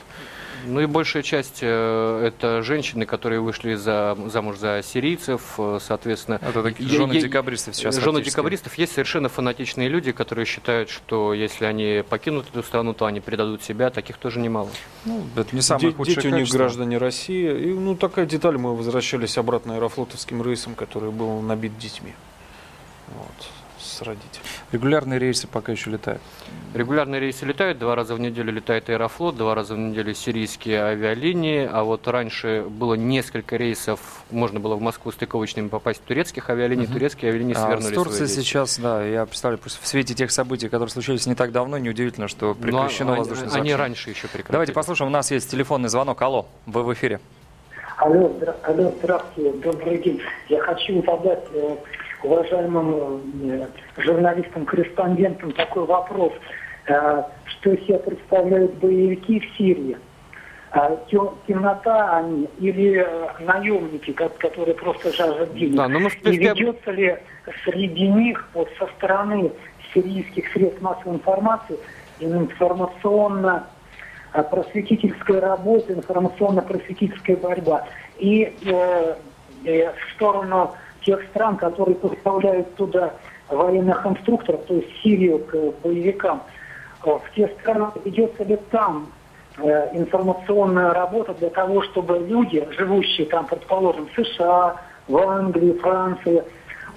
Ну 0.66 0.82
и 0.82 0.88
большая 0.88 1.24
часть 1.24 1.60
э, 1.62 2.26
это 2.28 2.62
женщины, 2.64 3.06
которые 3.06 3.40
вышли 3.40 3.76
за, 3.76 4.18
замуж 4.26 4.58
за 4.58 4.82
сирийцев, 4.84 5.54
э, 5.58 5.80
соответственно. 5.82 6.40
Это 6.42 6.62
такие 6.62 6.90
Е- 6.90 6.98
жены 6.98 7.14
е- 7.14 7.22
декабристов 7.22 7.78
сейчас 7.78 7.96
Жены 7.96 8.06
фактически. 8.08 8.32
декабристов. 8.36 8.78
Есть 8.78 8.92
совершенно 8.92 9.30
фанатичные 9.30 9.88
люди, 9.88 10.12
которые 10.12 10.46
считают, 10.46 10.90
что 10.90 11.34
если 11.34 11.64
они 11.64 12.04
покинут 12.10 12.48
эту 12.50 12.62
страну, 12.62 12.94
то 12.94 13.06
они 13.06 13.22
предадут 13.22 13.64
себя. 13.64 13.90
Таких 13.90 14.18
тоже 14.18 14.42
немало. 14.42 14.70
Ну, 15.06 15.24
это 15.38 15.56
не 15.56 15.62
самое 15.62 15.94
Дети 15.94 16.28
у 16.28 16.32
них 16.32 16.50
граждане 16.50 16.98
России. 16.98 17.70
И, 17.70 17.74
ну, 17.74 17.96
такая 17.96 18.26
деталь, 18.26 18.58
мы 18.58 18.76
возвращались 18.76 19.38
обратно 19.38 19.76
аэрофлотовским 19.76 20.42
рейсом, 20.44 20.76
который 20.76 21.12
был 21.12 21.40
набит 21.40 21.78
детьми. 21.78 22.14
Вот, 23.16 23.48
с 23.80 24.02
родителями. 24.02 24.46
Регулярные 24.72 25.18
рейсы 25.20 25.48
пока 25.48 25.72
еще 25.72 25.90
летают. 25.90 26.22
Регулярные 26.74 27.22
рейсы 27.22 27.46
летают, 27.46 27.80
два 27.80 27.96
раза 27.96 28.16
в 28.16 28.20
неделю 28.20 28.52
летает 28.52 28.90
Аэрофлот, 28.90 29.38
два 29.38 29.56
раза 29.56 29.76
в 29.76 29.78
неделю 29.78 30.14
сирийские 30.14 30.82
авиалинии, 30.82 31.68
а 31.72 31.84
вот 31.84 32.06
раньше 32.08 32.66
было 32.68 32.96
несколько 32.96 33.56
рейсов, 33.56 34.00
можно 34.30 34.60
было 34.60 34.76
в 34.76 34.82
Москву 34.82 35.12
стыковочными 35.12 35.70
попасть 35.70 36.04
турецких 36.04 36.50
авиалиний, 36.50 36.86
турецкие 36.86 37.30
авиалинии 37.30 37.56
А 37.56 37.66
свернули 37.66 37.92
в 37.92 37.96
Турции 37.96 38.16
свои 38.18 38.28
рейсы. 38.28 38.42
сейчас, 38.42 38.78
да, 38.80 39.04
я 39.06 39.26
представляю, 39.26 39.60
просто 39.60 39.82
в 39.82 39.88
свете 39.88 40.14
тех 40.14 40.32
событий, 40.32 40.68
которые 40.68 40.90
случились 40.90 41.26
не 41.26 41.36
так 41.36 41.52
давно, 41.54 41.78
неудивительно, 41.78 42.28
что 42.28 42.54
прекращено 42.56 43.12
они- 43.14 43.20
воздушное 43.20 43.46
Они 43.46 43.52
сообщение. 43.54 43.76
раньше 43.78 44.10
еще 44.10 44.24
прекратили. 44.28 44.52
Давайте 44.52 44.74
послушаем, 44.74 45.10
у 45.10 45.14
нас 45.14 45.32
есть 45.32 45.50
телефонный 45.50 45.88
звонок. 45.90 46.22
Алло, 46.22 46.48
вы 46.66 46.84
в 46.84 46.94
эфире. 46.94 47.22
Алло, 47.98 48.28
здра- 48.40 48.56
алло, 48.64 48.94
здравствуйте, 49.00 49.58
добрый 49.60 49.98
день. 50.04 50.22
Я 50.50 50.62
хочу 50.62 51.02
задать 51.04 51.44
уважаемым 52.28 53.22
э, 53.44 53.68
журналистам-корреспондентам 53.98 55.52
такой 55.54 55.86
вопрос. 55.86 56.34
Э, 56.88 57.24
что 57.46 57.72
из 57.72 57.86
себя 57.86 58.00
представляют 58.00 58.74
боевики 58.76 59.40
в 59.40 59.58
Сирии? 59.58 59.98
Тё- 61.10 61.38
темнота 61.48 62.18
они 62.18 62.50
или 62.60 63.00
э, 63.00 63.28
наемники, 63.40 64.12
ко- 64.12 64.30
которые 64.30 64.76
просто 64.76 65.14
жаждут 65.14 65.54
денег? 65.54 65.76
Да, 65.78 65.88
ну 65.88 66.10
в 66.10 66.16
И 66.24 66.38
ведется 66.38 66.92
ли 66.92 67.18
среди 67.64 68.08
них 68.10 68.50
вот 68.54 68.70
со 68.78 68.88
стороны 68.98 69.52
сирийских 69.94 70.52
средств 70.52 70.82
массовой 70.82 71.16
информации 71.16 71.80
информационно 72.20 73.68
просветительская 74.52 75.40
работа, 75.40 75.94
информационно-просветительская 75.94 77.38
борьба. 77.38 77.88
И 78.18 78.60
э, 78.66 79.16
э, 79.66 79.92
в 79.94 80.16
сторону 80.16 80.76
тех 81.08 81.24
стран, 81.30 81.56
которые 81.56 81.96
поставляют 81.96 82.76
туда 82.76 83.14
военных 83.50 84.06
инструкторов, 84.06 84.62
то 84.68 84.76
есть 84.76 84.90
Сирию 85.02 85.40
к 85.40 85.56
боевикам, 85.82 86.44
э, 87.06 87.10
в 87.10 87.24
те 87.34 87.48
страны 87.60 87.94
ведется 88.04 88.44
ли 88.44 88.58
там 88.70 89.08
э, 89.58 89.98
информационная 89.98 90.94
работа 90.94 91.34
для 91.34 91.50
того, 91.50 91.82
чтобы 91.84 92.20
люди, 92.20 92.68
живущие 92.78 93.26
там, 93.28 93.48
предположим, 93.48 94.08
в 94.08 94.22
США, 94.22 94.76
в 95.08 95.18
Англии, 95.18 95.72
Франции, 95.80 96.44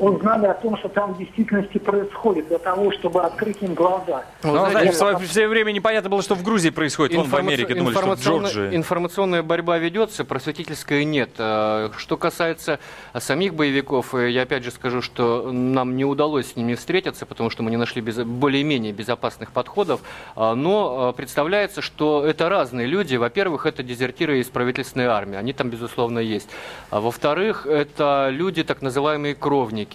узнали 0.00 0.46
о 0.46 0.54
том, 0.54 0.76
что 0.78 0.88
там 0.88 1.14
в 1.14 1.18
действительности 1.18 1.78
происходит, 1.78 2.48
для 2.48 2.58
того, 2.58 2.90
чтобы 2.92 3.22
открыть 3.22 3.58
им 3.62 3.74
глаза. 3.74 4.24
Ну, 4.42 4.52
знаете, 4.52 4.70
знаете, 4.72 4.92
в 4.92 4.94
свое, 4.96 5.16
в 5.18 5.32
свое 5.32 5.48
время 5.48 5.72
непонятно 5.72 6.10
было, 6.10 6.22
что 6.22 6.34
в 6.34 6.42
Грузии 6.42 6.70
происходит. 6.70 7.14
Вон 7.16 7.24
в 7.24 7.28
Информаци- 7.28 7.46
Америке 7.54 7.74
думали, 7.74 7.92
что 7.94 8.00
в 8.00 8.04
информационная- 8.04 8.50
Джорджии. 8.50 8.76
Информационная 8.76 9.42
борьба 9.42 9.78
ведется, 9.78 10.24
просветительская 10.24 11.04
нет. 11.04 11.30
Э, 11.38 11.90
Что 11.96 12.16
касается 12.16 12.78
самих 13.18 13.54
боевиков, 13.54 14.14
э, 14.14 14.30
я 14.30 14.42
опять 14.42 14.64
же 14.64 14.70
скажу, 14.70 15.02
что 15.02 15.50
нам 15.52 15.96
не 15.96 16.04
удалось 16.04 16.52
с 16.52 16.56
ними 16.56 16.74
встретиться, 16.74 17.26
потому 17.26 17.50
что 17.50 17.62
мы 17.62 17.70
не 17.70 17.76
нашли 17.76 18.00
без- 18.00 18.16
более-менее 18.24 18.92
безопасных 18.92 19.52
подходов. 19.52 20.00
А, 20.36 20.54
Но 20.54 21.10
э, 21.10 21.16
представляется, 21.16 21.80
что 21.82 22.24
это 22.24 22.48
разные 22.48 22.86
люди. 22.86 23.16
Во-первых, 23.16 23.66
это 23.66 23.82
дезертиры 23.82 24.38
из 24.40 24.46
правительственной 24.48 25.06
армии. 25.06 25.36
Они 25.36 25.52
там, 25.52 25.68
безусловно, 25.70 26.18
есть. 26.18 26.48
А 26.90 27.00
во-вторых, 27.00 27.66
это 27.66 28.28
люди, 28.30 28.62
так 28.64 28.82
называемые 28.82 29.34
кровники. 29.34 29.89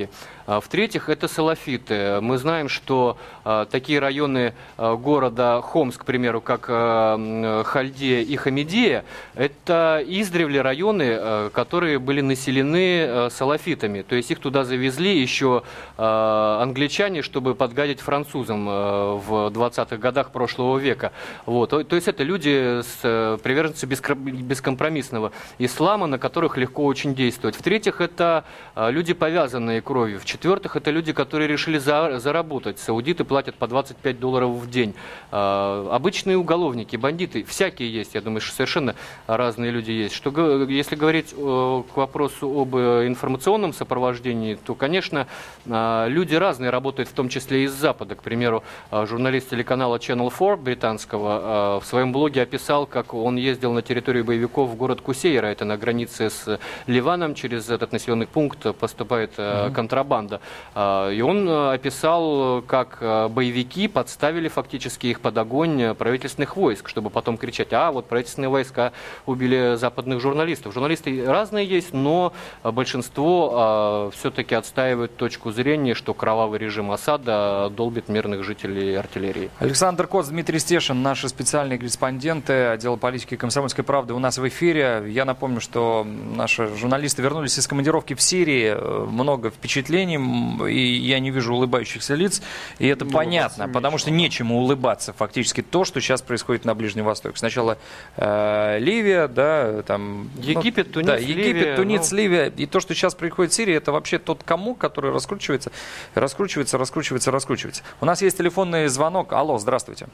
А 0.47 0.59
В-третьих, 0.59 1.09
это 1.09 1.27
салафиты. 1.27 2.19
Мы 2.21 2.37
знаем, 2.37 2.69
что 2.69 3.17
э, 3.43 3.65
такие 3.71 3.99
районы 3.99 4.53
э, 4.77 4.95
города 4.95 5.61
Хомск, 5.63 6.01
к 6.01 6.05
примеру, 6.05 6.39
как 6.39 6.69
м, 6.69 7.63
Хальдия 7.63 8.21
и 8.21 8.35
Хамидия, 8.35 9.05
это 9.33 10.03
издревле 10.05 10.61
районы, 10.61 11.49
которые 11.51 11.97
были 11.97 12.21
населены 12.21 13.29
салафитами. 13.31 14.01
То 14.03 14.15
есть 14.15 14.29
их 14.31 14.39
туда 14.39 14.63
завезли 14.63 15.19
еще 15.19 15.63
англичане, 15.97 17.21
чтобы 17.21 17.55
подгадить 17.55 17.99
французам 17.99 18.65
в 18.65 19.51
20-х 19.51 19.97
годах 19.97 20.31
прошлого 20.31 20.77
века. 20.77 21.11
Вот. 21.45 21.69
То, 21.69 21.95
есть 21.95 22.07
это 22.07 22.23
люди, 22.23 22.81
с, 22.81 22.99
э, 23.03 23.37
приверженцы 23.41 23.85
бескомпромиссного 23.85 25.31
ислама, 25.59 26.07
на 26.07 26.19
которых 26.19 26.57
легко 26.57 26.85
очень 26.85 27.15
действовать. 27.15 27.55
В-третьих, 27.55 28.01
это 28.01 28.43
люди, 28.75 29.13
повязанные 29.13 29.74
кровью. 29.81 30.19
В-четвертых, 30.19 30.75
это 30.75 30.91
люди, 30.91 31.13
которые 31.13 31.47
решили 31.47 31.77
за- 31.77 32.19
заработать. 32.19 32.79
Саудиты 32.79 33.23
платят 33.23 33.55
по 33.55 33.67
25 33.67 34.19
долларов 34.19 34.49
в 34.51 34.69
день. 34.69 34.93
Э, 35.31 35.87
Обычные 35.91 36.37
уголовники, 36.37 36.95
бандиты, 36.95 37.43
всякие 37.43 37.91
есть. 37.91 38.15
Я 38.15 38.21
думаю, 38.21 38.41
что 38.41 38.55
совершенно 38.55 38.95
разные 39.27 39.71
люди 39.71 39.91
есть. 39.91 40.15
Что, 40.15 40.63
если 40.63 40.95
говорить 40.95 41.33
э, 41.35 41.83
к 41.93 41.97
вопросу 41.97 42.47
об 42.61 42.75
информационном 42.75 43.73
сопровождении, 43.73 44.55
то, 44.55 44.75
конечно, 44.75 45.27
э, 45.65 46.05
люди 46.09 46.35
разные 46.35 46.69
работают, 46.69 47.09
в 47.09 47.13
том 47.13 47.29
числе 47.29 47.61
и 47.61 47.63
из 47.65 47.73
Запада. 47.73 48.15
К 48.15 48.23
примеру, 48.23 48.63
э, 48.91 49.05
журналист 49.07 49.49
телеканала 49.49 49.97
Channel 49.97 50.29
4 50.31 50.55
британского 50.57 51.77
э, 51.77 51.83
в 51.83 51.85
своем 51.87 52.11
блоге 52.11 52.41
описал, 52.41 52.85
как 52.85 53.13
он 53.13 53.35
ездил 53.37 53.71
на 53.73 53.81
территорию 53.81 54.23
боевиков 54.25 54.69
в 54.69 54.75
город 54.75 55.01
Кусейра, 55.01 55.47
это 55.47 55.65
на 55.65 55.77
границе 55.77 56.29
с 56.29 56.59
Ливаном, 56.87 57.35
через 57.35 57.69
этот 57.69 57.91
населенный 57.91 58.27
пункт 58.27 58.59
поступает 58.77 59.33
э, 59.37 59.64
контрабанда. 59.71 60.39
Э, 60.75 61.13
И 61.13 61.21
он 61.21 61.47
э, 61.47 61.73
описал, 61.73 62.61
как 62.61 62.97
э, 63.01 63.27
боевики 63.27 63.87
подставили 63.87 64.47
фактически 64.47 65.07
их 65.07 65.19
под 65.21 65.37
огонь 65.37 65.81
э, 65.81 65.93
правительственных 65.93 66.55
войск, 66.55 66.89
чтобы 66.89 67.09
потом 67.09 67.37
кричать, 67.37 67.73
а 67.73 67.91
вот 67.91 68.05
правительственные 68.07 68.49
войска 68.49 68.91
убили 69.25 69.75
западных 69.75 70.19
журналистов. 70.19 70.73
Журналисты 70.73 71.25
разные 71.25 71.65
есть, 71.65 71.93
но 71.93 72.33
э, 72.63 72.71
большинство 72.71 74.11
все-таки 74.15 74.55
отстаивают 74.55 75.15
точку 75.17 75.51
зрения, 75.51 75.93
что 75.93 76.13
кровавый 76.13 76.59
режим 76.59 76.91
Асада 76.91 77.69
долбит 77.69 78.09
мирных 78.09 78.43
жителей 78.43 78.95
артиллерии. 78.95 79.49
Александр 79.59 80.07
Коц, 80.07 80.27
Дмитрий 80.27 80.59
Стешин, 80.59 81.01
наши 81.01 81.29
специальные 81.29 81.77
корреспонденты 81.79 82.53
отдела 82.67 82.95
политики 82.95 83.35
комсомольской 83.35 83.83
правды 83.83 84.13
у 84.13 84.19
нас 84.19 84.37
в 84.37 84.47
эфире. 84.47 85.05
Я 85.07 85.25
напомню, 85.25 85.61
что 85.61 86.05
наши 86.35 86.67
журналисты 86.75 87.21
вернулись 87.21 87.57
из 87.57 87.67
командировки 87.67 88.13
в 88.13 88.21
Сирии. 88.21 88.73
Э, 88.75 89.05
Много 89.09 89.51
впечатлений, 89.55 90.15
м, 90.15 90.65
и 90.67 90.79
я 90.79 91.19
не 91.19 91.31
вижу 91.31 91.53
улыбающихся 91.53 92.15
лиц. 92.15 92.41
И 92.79 92.87
это 92.87 93.05
понятно, 93.05 93.67
потому 93.67 93.97
что 93.97 94.11
нечему 94.11 94.59
улыбаться 94.59 95.13
фактически 95.13 95.61
то, 95.61 95.85
что 95.85 95.99
сейчас 96.01 96.21
происходит 96.21 96.65
на 96.65 96.75
Ближнем 96.75 97.05
Востоке. 97.05 97.37
Сначала 97.37 97.77
э, 98.17 98.77
Ливия, 98.79 99.27
да, 99.27 99.81
там... 99.83 100.29
ну, 100.35 100.41
Египет, 100.41 100.91
Тунис, 100.91 101.07
да, 101.07 101.17
Египет, 101.17 101.37
Ливия, 101.37 101.75
Тунис, 101.75 102.11
ну. 102.11 102.17
Ливия. 102.17 102.53
И 102.55 102.65
то, 102.65 102.79
что 102.79 102.93
сейчас 102.93 103.15
происходит 103.15 103.51
в 103.51 103.55
Сирии, 103.55 103.75
это 103.75 103.91
вообще 103.91 104.19
тот 104.19 104.43
комок, 104.43 104.77
который 104.77 105.11
раскручивается, 105.11 105.71
раскручивается, 106.13 106.77
раскручивается, 106.77 107.31
раскручивается. 107.31 107.83
У 108.01 108.05
нас 108.05 108.21
есть 108.21 108.37
телефонный 108.37 108.87
звонок. 108.87 109.33
Алло, 109.33 109.57
здравствуйте. 109.57 110.07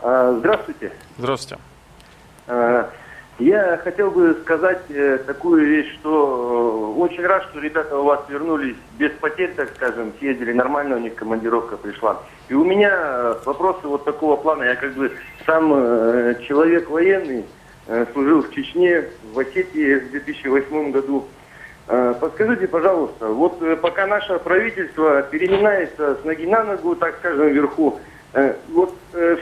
А, 0.00 0.36
Здравствуйте. 0.38 0.92
Здравствуйте. 1.18 1.58
Я 3.38 3.78
хотел 3.78 4.12
бы 4.12 4.38
сказать 4.42 4.82
э, 4.90 5.18
такую 5.26 5.66
вещь, 5.66 5.92
что 5.94 6.94
э, 6.96 7.00
очень 7.00 7.26
рад, 7.26 7.42
что 7.50 7.58
ребята 7.58 7.98
у 7.98 8.04
вас 8.04 8.20
вернулись 8.28 8.76
без 8.96 9.10
потерь, 9.10 9.52
так 9.56 9.70
скажем, 9.74 10.12
съездили 10.20 10.52
нормально, 10.52 10.96
у 10.96 11.00
них 11.00 11.16
командировка 11.16 11.76
пришла. 11.76 12.22
И 12.48 12.54
у 12.54 12.64
меня 12.64 12.92
э, 12.92 13.34
вопросы 13.44 13.88
вот 13.88 14.04
такого 14.04 14.36
плана. 14.36 14.62
Я 14.62 14.76
как 14.76 14.92
бы 14.92 15.10
сам 15.46 15.70
человек 16.46 16.88
военный, 16.88 17.44
служил 18.12 18.42
в 18.42 18.54
Чечне, 18.54 19.06
в 19.32 19.38
Осетии 19.38 19.96
в 19.96 20.10
2008 20.12 20.92
году. 20.92 21.26
Подскажите, 21.86 22.66
пожалуйста, 22.66 23.26
вот 23.26 23.60
пока 23.82 24.06
наше 24.06 24.38
правительство 24.38 25.20
переминается 25.22 26.16
с 26.16 26.24
ноги 26.24 26.46
на 26.46 26.64
ногу, 26.64 26.96
так 26.96 27.16
скажем, 27.16 27.48
вверху, 27.48 28.00
э, 28.34 28.54
вот 28.68 28.94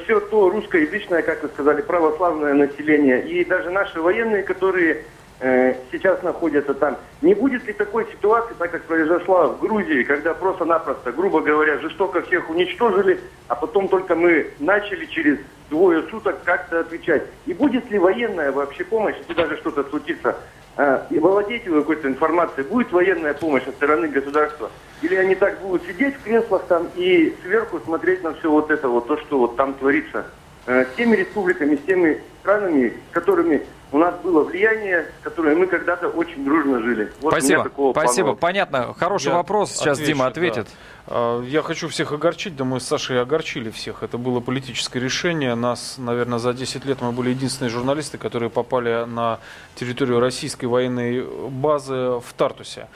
все 0.04 0.20
то 0.20 0.50
русскоязычное, 0.50 1.22
как 1.22 1.42
вы 1.42 1.48
сказали, 1.48 1.82
православное 1.82 2.54
население, 2.54 3.26
и 3.26 3.44
даже 3.44 3.70
наши 3.70 4.00
военные, 4.00 4.42
которые 4.42 5.04
э, 5.40 5.74
сейчас 5.90 6.22
находятся 6.22 6.74
там, 6.74 6.96
не 7.20 7.34
будет 7.34 7.66
ли 7.66 7.72
такой 7.72 8.06
ситуации, 8.06 8.54
так 8.58 8.70
как 8.70 8.82
произошла 8.84 9.48
в 9.48 9.60
Грузии, 9.60 10.04
когда 10.04 10.34
просто-напросто, 10.34 11.12
грубо 11.12 11.40
говоря, 11.40 11.78
жестоко 11.78 12.22
всех 12.22 12.48
уничтожили, 12.48 13.20
а 13.48 13.54
потом 13.54 13.88
только 13.88 14.14
мы 14.14 14.48
начали 14.58 15.06
через 15.06 15.38
двое 15.68 16.02
суток 16.10 16.42
как-то 16.44 16.80
отвечать. 16.80 17.22
И 17.46 17.54
будет 17.54 17.90
ли 17.90 17.98
военная 17.98 18.52
вообще 18.52 18.84
помощь, 18.84 19.16
если 19.18 19.34
даже 19.34 19.56
что-то 19.56 19.84
случится? 19.84 20.36
А, 20.76 21.06
и 21.10 21.18
владеете 21.18 21.70
вы 21.70 21.80
какой-то 21.80 22.08
информацией, 22.08 22.66
будет 22.66 22.92
военная 22.92 23.34
помощь 23.34 23.64
со 23.64 23.72
стороны 23.72 24.08
государства? 24.08 24.70
Или 25.02 25.16
они 25.16 25.34
так 25.34 25.60
будут 25.60 25.86
сидеть 25.86 26.14
в 26.16 26.22
креслах 26.22 26.62
там 26.68 26.88
и 26.94 27.34
сверху 27.42 27.80
смотреть 27.80 28.22
на 28.22 28.32
все 28.34 28.50
вот 28.50 28.70
это 28.70 28.88
вот, 28.88 29.06
то, 29.06 29.18
что 29.18 29.38
вот 29.38 29.56
там 29.56 29.74
творится? 29.74 30.24
Э, 30.66 30.86
С 30.86 30.96
теми 30.96 31.16
республиками, 31.16 31.76
с 31.76 31.80
теми 31.80 32.22
странами, 32.40 32.94
с 33.10 33.14
которыми 33.14 33.62
у 33.92 33.98
нас 33.98 34.14
было 34.22 34.42
влияние, 34.42 35.06
с 35.20 35.24
которыми 35.24 35.54
мы 35.54 35.66
когда-то 35.66 36.08
очень 36.08 36.44
дружно 36.44 36.80
жили. 36.80 37.12
Вот 37.20 37.32
Спасибо. 37.32 37.70
Спасибо. 37.92 38.34
Понятно. 38.34 38.94
Хороший 38.94 39.28
Я 39.28 39.34
вопрос. 39.34 39.72
Сейчас 39.72 39.98
отвечу, 39.98 40.12
Дима 40.12 40.24
да. 40.24 40.30
ответит. 40.30 40.68
А, 41.06 41.42
Я 41.42 41.62
хочу 41.62 41.88
всех 41.88 42.12
огорчить, 42.12 42.56
да 42.56 42.64
мы 42.64 42.80
с 42.80 42.86
Сашей 42.86 43.20
огорчили 43.20 43.70
всех. 43.70 44.02
Это 44.02 44.16
было 44.16 44.40
политическое 44.40 44.98
решение. 44.98 45.54
Нас, 45.54 45.96
наверное, 45.98 46.38
за 46.38 46.54
10 46.54 46.86
лет 46.86 47.02
мы 47.02 47.12
были 47.12 47.30
единственные 47.30 47.70
журналисты, 47.70 48.16
которые 48.16 48.48
попали 48.48 49.04
на 49.04 49.38
территорию 49.74 50.20
российской 50.20 50.66
военной 50.66 51.22
базы 51.50 51.94
в 51.94 52.32
Тартусе. 52.36 52.88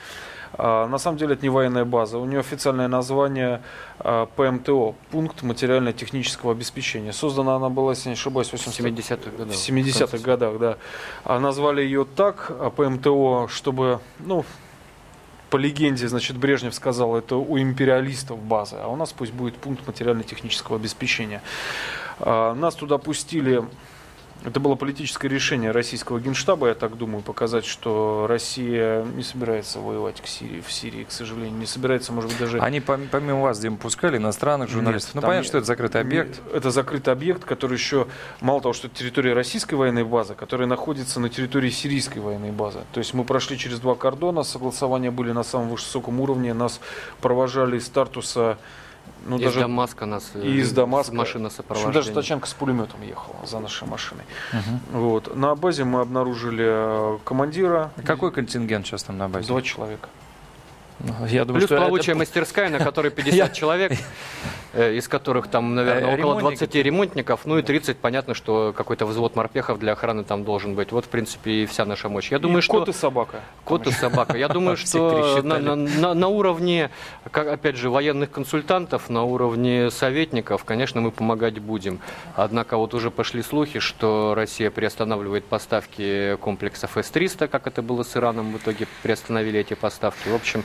А, 0.53 0.87
На 0.87 0.97
самом 0.97 1.17
деле 1.17 1.33
это 1.33 1.43
не 1.43 1.49
военная 1.49 1.85
база. 1.85 2.17
У 2.17 2.25
нее 2.25 2.39
официальное 2.39 2.87
название 2.87 3.61
а, 3.99 4.25
ПМТО, 4.25 4.95
пункт 5.11 5.41
материально-технического 5.43 6.51
обеспечения. 6.51 7.13
Создана 7.13 7.55
она 7.55 7.69
была, 7.69 7.91
если 7.91 8.09
не 8.09 8.13
ошибаюсь, 8.13 8.49
в 8.49 8.53
80 8.53 8.79
70-х 8.79 9.31
годах. 9.37 9.55
в 9.55 9.69
70-х 9.69 10.17
годах, 10.19 10.59
да. 10.59 10.77
А 11.23 11.39
назвали 11.39 11.81
ее 11.81 12.05
так, 12.05 12.51
ПМТО, 12.75 13.47
чтобы, 13.49 13.99
ну, 14.19 14.45
по 15.49 15.57
легенде, 15.57 16.07
значит, 16.07 16.37
Брежнев 16.37 16.75
сказал, 16.75 17.15
это 17.15 17.37
у 17.37 17.57
империалистов 17.57 18.39
база, 18.39 18.83
а 18.83 18.87
у 18.87 18.95
нас 18.95 19.13
пусть 19.13 19.31
будет 19.31 19.55
пункт 19.55 19.87
материально-технического 19.87 20.77
обеспечения. 20.77 21.41
Нас 22.19 22.75
туда 22.75 22.97
пустили, 22.97 23.63
это 24.45 24.59
было 24.59 24.75
политическое 24.75 25.27
решение 25.27 25.71
российского 25.71 26.19
генштаба, 26.19 26.69
я 26.69 26.75
так 26.75 26.97
думаю, 26.97 27.23
показать, 27.23 27.65
что 27.65 28.25
Россия 28.27 29.03
не 29.03 29.23
собирается 29.23 29.79
воевать 29.79 30.21
к 30.21 30.27
Сирии, 30.27 30.61
в 30.61 30.71
Сирии, 30.71 31.03
к 31.03 31.11
сожалению, 31.11 31.57
не 31.57 31.65
собирается, 31.65 32.13
может 32.13 32.31
быть, 32.31 32.39
даже... 32.39 32.59
Они 32.59 32.79
пом- 32.79 33.07
помимо 33.11 33.41
вас, 33.41 33.59
Дима, 33.59 33.77
пускали 33.77 34.17
иностранных 34.17 34.69
журналистов. 34.69 35.15
Нет, 35.15 35.23
ну, 35.23 35.27
понятно, 35.27 35.47
что 35.47 35.57
это 35.57 35.67
закрытый 35.67 36.01
объект. 36.01 36.41
Это 36.53 36.71
закрытый 36.71 37.13
объект, 37.13 37.43
который 37.43 37.73
еще, 37.73 38.07
мало 38.41 38.61
того, 38.61 38.73
что 38.73 38.87
это 38.87 38.95
территория 38.95 39.33
российской 39.33 39.75
военной 39.75 40.03
базы, 40.03 40.35
которая 40.35 40.67
находится 40.67 41.19
на 41.19 41.29
территории 41.29 41.69
сирийской 41.69 42.19
военной 42.19 42.51
базы. 42.51 42.79
То 42.93 42.99
есть 42.99 43.13
мы 43.13 43.23
прошли 43.23 43.57
через 43.57 43.79
два 43.79 43.95
кордона, 43.95 44.43
согласования 44.43 45.11
были 45.11 45.31
на 45.31 45.43
самом 45.43 45.69
высоком 45.69 46.19
уровне, 46.19 46.53
нас 46.53 46.79
провожали 47.21 47.77
из 47.77 47.89
Тартуса, 47.89 48.57
ну, 49.27 49.37
из 49.37 49.43
даже 49.43 49.59
Дамаска 49.61 50.05
нас 50.05 50.31
э, 50.33 50.41
и 50.45 50.57
из 50.59 50.71
Дамаска. 50.71 51.13
машина 51.13 51.45
В 51.45 51.47
общем, 51.47 51.57
сопровождения. 51.57 51.93
даже 51.93 52.11
тачанка 52.11 52.47
с 52.47 52.53
пулеметом 52.53 53.01
ехала 53.01 53.45
за 53.45 53.59
нашей 53.59 53.87
машиной. 53.87 54.23
Вот. 54.91 55.35
На 55.35 55.55
базе 55.55 55.83
мы 55.83 56.01
обнаружили 56.01 56.65
э, 56.67 57.17
командира. 57.23 57.91
Какой 58.05 58.31
контингент 58.31 58.87
сейчас 58.87 59.03
там 59.03 59.17
на 59.17 59.29
базе? 59.29 59.47
Два 59.47 59.61
человека. 59.61 60.09
Я 61.27 61.45
думаю, 61.45 61.61
Плюс 61.61 61.65
что 61.65 61.75
это- 61.75 61.83
плавучая 61.85 62.15
мастерская, 62.17 62.69
на 62.69 62.79
которой 62.79 63.11
50 63.11 63.53
человек. 63.53 63.91
э, 64.73 64.95
из 64.95 65.07
которых 65.07 65.47
там, 65.47 65.75
наверное, 65.75 66.11
Э, 66.11 66.13
около 66.19 66.37
ремонтники. 66.39 66.59
20 66.59 66.75
ремонтников, 66.83 67.41
ну 67.45 67.57
и 67.57 67.61
30, 67.63 67.97
понятно, 67.97 68.33
что 68.33 68.73
какой-то 68.75 69.05
взвод 69.05 69.35
морпехов 69.35 69.79
для 69.79 69.93
охраны 69.93 70.23
там 70.23 70.43
должен 70.43 70.75
быть. 70.75 70.91
Вот, 70.91 71.05
в 71.05 71.07
принципе, 71.09 71.51
и 71.63 71.65
вся 71.65 71.85
наша 71.85 72.09
мощь. 72.09 72.31
Я 72.31 72.39
думаю, 72.39 72.61
что... 72.61 72.73
кот 72.79 72.89
и 72.89 72.93
собака. 72.93 73.41
Кот 73.63 73.87
и 73.87 73.91
собака. 73.91 74.37
Я 74.37 74.47
думаю, 74.57 74.75
что 74.77 75.41
на, 75.43 76.27
уровне, 76.27 76.89
как, 77.31 77.47
опять 77.47 77.75
же, 77.77 77.89
военных 77.89 78.29
консультантов, 78.31 79.09
на 79.09 79.23
уровне 79.23 79.89
советников, 79.91 80.63
конечно, 80.63 80.99
мы 81.01 81.11
помогать 81.11 81.59
будем. 81.59 81.99
Однако 82.35 82.77
вот 82.77 82.93
уже 82.93 83.09
пошли 83.11 83.41
слухи, 83.41 83.79
что 83.79 84.33
Россия 84.35 84.69
приостанавливает 84.69 85.45
поставки 85.45 86.35
комплексов 86.41 86.97
С-300, 86.97 87.47
как 87.47 87.67
это 87.67 87.81
было 87.81 88.03
с 88.03 88.15
Ираном, 88.17 88.51
в 88.53 88.57
итоге 88.57 88.87
приостановили 89.03 89.59
эти 89.59 89.73
поставки. 89.73 90.27
В 90.27 90.35
общем, 90.35 90.63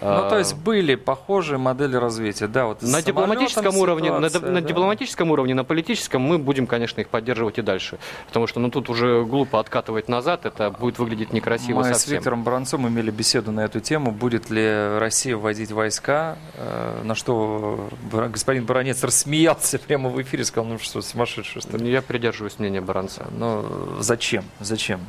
Ну, 0.00 0.28
то 0.28 0.36
э, 0.36 0.38
есть 0.38 0.54
были 0.56 0.94
похожие 0.94 1.58
модели 1.58 1.96
развития, 1.96 2.46
да, 2.46 2.66
вот 2.66 2.82
с 2.82 2.92
на 2.92 3.02
дипломатическом 3.02 3.76
уровне, 3.76 4.12
на, 4.12 4.28
ситуация, 4.28 4.50
на 4.50 4.60
да. 4.60 4.68
дипломатическом 4.68 5.30
уровне, 5.30 5.54
на 5.54 5.64
политическом 5.64 6.22
мы 6.22 6.38
будем, 6.38 6.66
конечно, 6.66 7.00
их 7.00 7.08
поддерживать 7.08 7.58
и 7.58 7.62
дальше, 7.62 7.98
потому 8.26 8.46
что, 8.46 8.60
ну, 8.60 8.70
тут 8.70 8.90
уже 8.90 9.24
глупо 9.24 9.60
откатывать 9.60 10.08
назад, 10.08 10.46
это 10.46 10.70
будет 10.70 10.98
выглядеть 10.98 11.32
некрасиво 11.32 11.78
Мы 11.78 11.84
с 11.84 11.88
совсем. 11.88 12.16
Виктором 12.16 12.42
Баранцом 12.42 12.86
имели 12.88 13.10
беседу 13.10 13.52
на 13.52 13.60
эту 13.60 13.80
тему, 13.80 14.10
будет 14.10 14.50
ли 14.50 14.98
Россия 14.98 15.36
вводить 15.36 15.72
войска, 15.72 16.36
э, 16.56 17.02
на 17.04 17.14
что 17.14 17.88
господин 18.12 18.64
Баранец 18.64 19.02
рассмеялся 19.02 19.78
прямо 19.78 20.08
в 20.08 20.20
эфире, 20.22 20.44
сказал, 20.44 20.70
ну 20.70 20.78
что, 20.78 21.00
сумасшедший, 21.02 21.62
что 21.62 21.76
ли? 21.76 21.90
Я 21.90 22.02
придерживаюсь 22.02 22.58
мнения 22.58 22.80
Баранца. 22.80 23.26
Ну, 23.30 23.64
зачем? 24.00 24.44
Зачем? 24.60 25.00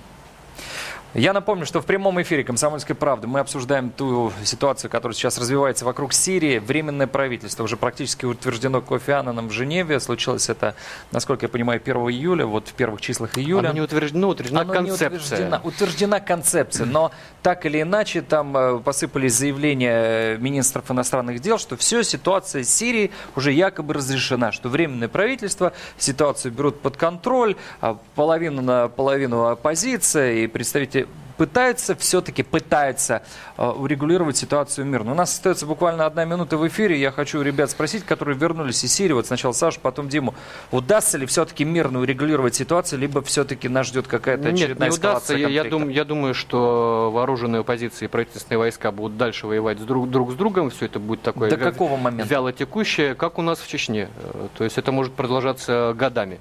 Я 1.16 1.32
напомню, 1.32 1.68
что 1.68 1.80
в 1.80 1.86
прямом 1.86 2.20
эфире 2.24 2.43
«Комсомольской 2.43 2.95
правды» 2.95 3.28
мы 3.28 3.39
обсуждаем 3.39 3.91
ту 3.91 4.34
ситуацию, 4.43 4.89
которая 4.89 5.14
сейчас 5.14 5.38
развивается 5.38 5.86
вокруг 5.86 6.11
Сирии. 6.11 6.57
Временное 6.57 7.05
правительство 7.05 7.64
уже 7.64 7.78
практически 7.78 8.26
утверждено 8.26 8.82
Кофи 8.82 9.11
Аннаном 9.11 9.49
в 9.49 9.51
Женеве. 9.51 9.99
Случилось 9.99 10.49
это, 10.49 10.74
насколько 11.11 11.45
я 11.45 11.49
понимаю, 11.49 11.80
1 11.84 11.95
июля, 12.09 12.47
вот 12.47 12.70
в 12.70 12.74
первых 12.74 12.99
числах 12.99 13.38
июля. 13.38 13.68
Оно 13.68 13.74
не 13.76 13.82
утверждено, 13.82 14.30
утверждена 14.30 14.61
Оно 14.61 14.74
не 14.74 14.89
концепция. 14.89 15.07
утверждена, 15.09 15.61
утверждена 15.64 16.20
концепция, 16.20 16.86
но 16.88 17.11
так 17.43 17.68
или 17.68 17.84
иначе 17.84 18.24
там 18.24 18.57
э, 18.57 18.80
посыпались 18.80 19.36
заявления 19.36 20.34
э, 20.34 20.38
министров 20.39 20.89
иностранных 20.89 21.41
дел, 21.41 21.59
что 21.59 21.78
все, 21.78 22.01
ситуация 22.01 22.64
с 22.64 22.70
Сирией 22.74 23.11
уже 23.36 23.51
якобы 23.51 23.93
разрешена, 23.93 24.51
что 24.51 24.68
временное 24.68 25.09
правительство 25.09 25.74
ситуацию 25.95 26.51
берут 26.51 26.82
под 26.82 26.97
контроль, 26.97 27.55
а 27.82 27.99
половину 28.16 28.64
на 28.64 28.88
половину 28.88 29.45
оппозиция 29.45 30.34
и 30.38 30.47
представители 30.47 31.03
пытаются 31.38 31.95
все-таки 31.95 32.43
пытаются 32.43 33.23
э, 33.57 33.65
урегулировать 33.65 34.38
ситуацию 34.38 34.86
мирно. 34.86 35.11
У 35.11 35.15
нас 35.15 35.34
остается 35.34 35.65
буквально 35.65 36.05
одна 36.05 36.25
минута 36.25 36.57
в 36.57 36.67
эфире. 36.67 36.99
Я 36.99 37.11
хочу 37.11 37.41
ребят 37.41 37.69
спросить, 37.71 38.05
которые 38.05 38.38
вернулись 38.38 38.84
из 38.84 38.93
Сирии, 38.93 39.13
вот 39.13 39.27
сначала 39.27 39.53
Сашу, 39.53 39.79
потом 39.81 40.09
Диму, 40.09 40.34
удастся 40.71 41.17
ли 41.17 41.25
все-таки 41.25 41.65
мирно 41.65 41.99
урегулировать 41.99 42.55
ситуацию, 42.55 42.99
либо 42.99 43.21
все-таки 43.21 43.67
нас 43.69 43.88
ждет 43.88 44.07
какая-то 44.07 44.43
Нет, 44.51 44.53
очередная 44.55 44.89
не 44.89 44.95
удастся. 44.95 45.36
Я, 45.36 45.47
я, 45.47 45.63
дум- 45.63 45.89
я 45.89 46.05
думаю, 46.05 46.34
что 46.34 47.11
вооруженные 47.13 47.61
оппозиции 47.61 48.05
и 48.05 48.07
правительственные 48.07 48.59
войска 48.59 48.91
будут 48.91 49.17
дальше 49.17 49.47
воевать 49.47 49.79
с 49.79 49.84
друг, 49.84 50.09
друг 50.09 50.31
с 50.31 50.36
другом. 50.36 50.69
Все 50.69 50.86
это 50.86 50.99
будет 50.99 51.21
такое 51.21 51.49
До 51.49 51.55
вя- 51.55 51.71
какого 51.71 51.97
момента? 51.97 52.27
вяло 52.31 52.51
текущее, 52.53 53.15
как 53.15 53.38
у 53.39 53.41
нас 53.41 53.59
в 53.59 53.67
Чечне. 53.67 54.09
Э, 54.34 54.47
То 54.57 54.63
есть 54.63 54.77
это 54.77 54.91
может 54.91 55.13
продолжаться 55.13 55.93
годами. 55.97 56.39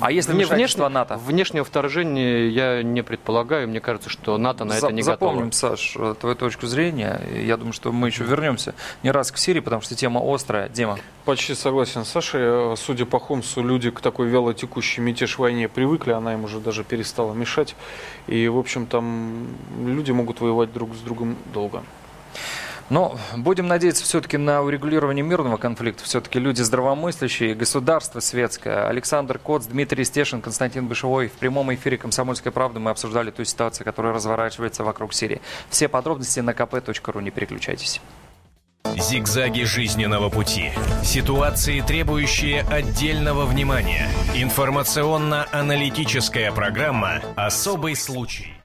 А 0.00 0.12
если 0.12 0.34
вне- 0.34 0.44
внешне- 0.46 0.88
НАТО? 0.88 1.16
Внешнего 1.16 1.64
вторжения 1.64 2.48
я 2.48 2.82
не 2.82 3.02
предполагаю. 3.02 3.66
Мне 3.68 3.80
кажется, 3.80 4.10
что 4.10 4.36
НАТО 4.38 4.64
на 4.64 4.72
За- 4.78 4.86
это 4.88 4.94
не 4.94 5.02
Запомним, 5.02 5.46
готово. 5.50 5.52
Саш, 5.52 5.96
э, 5.96 6.14
твою 6.20 6.36
точку 6.36 6.66
зрения. 6.66 7.20
Я 7.34 7.56
думаю, 7.56 7.72
что 7.72 7.90
мы 7.92 8.08
еще 8.08 8.24
вернемся 8.24 8.74
не 9.02 9.10
раз 9.10 9.32
к 9.32 9.38
Сирии, 9.38 9.60
потому 9.60 9.80
что 9.82 9.94
тема 9.94 10.20
острая. 10.22 10.68
Дима. 10.68 10.98
Почти 11.24 11.54
согласен 11.54 12.04
с 12.04 12.08
Сашей. 12.10 12.40
Э, 12.42 12.74
Судя 12.76 13.06
по 13.06 13.18
Хомсу, 13.18 13.62
люди 13.62 13.90
к 13.90 14.00
такой 14.00 14.28
вяло 14.28 14.52
текущей 14.54 15.00
мятеж 15.00 15.38
войне 15.38 15.68
привыкли, 15.68 16.12
она 16.12 16.34
им 16.34 16.44
уже 16.44 16.60
даже 16.60 16.84
перестала 16.84 17.32
мешать. 17.32 17.74
И, 18.26 18.48
в 18.48 18.58
общем, 18.58 18.86
там 18.86 19.46
люди 19.84 20.10
могут 20.12 20.40
воевать 20.40 20.72
друг 20.72 20.94
с 20.94 20.98
другом 20.98 21.36
долго. 21.54 21.82
Но 22.90 23.18
будем 23.36 23.66
надеяться 23.66 24.04
все-таки 24.04 24.36
на 24.36 24.62
урегулирование 24.62 25.22
мирного 25.22 25.56
конфликта. 25.56 26.04
Все-таки 26.04 26.38
люди 26.38 26.62
здравомыслящие, 26.62 27.54
государство 27.54 28.20
светское. 28.20 28.88
Александр 28.88 29.38
Коц, 29.38 29.66
Дмитрий 29.66 30.04
Стешин, 30.04 30.40
Константин 30.40 30.86
Бышевой. 30.86 31.28
В 31.28 31.32
прямом 31.32 31.74
эфире 31.74 31.98
«Комсомольской 31.98 32.50
правды» 32.50 32.80
мы 32.80 32.90
обсуждали 32.90 33.30
ту 33.30 33.44
ситуацию, 33.44 33.84
которая 33.84 34.14
разворачивается 34.14 34.84
вокруг 34.84 35.12
Сирии. 35.12 35.42
Все 35.68 35.88
подробности 35.88 36.40
на 36.40 36.50
kp.ru. 36.50 37.22
Не 37.22 37.30
переключайтесь. 37.30 38.00
Зигзаги 38.96 39.64
жизненного 39.64 40.30
пути. 40.30 40.70
Ситуации, 41.04 41.82
требующие 41.82 42.62
отдельного 42.62 43.44
внимания. 43.44 44.08
Информационно-аналитическая 44.34 46.50
программа 46.52 47.20
«Особый 47.36 47.94
случай». 47.94 48.54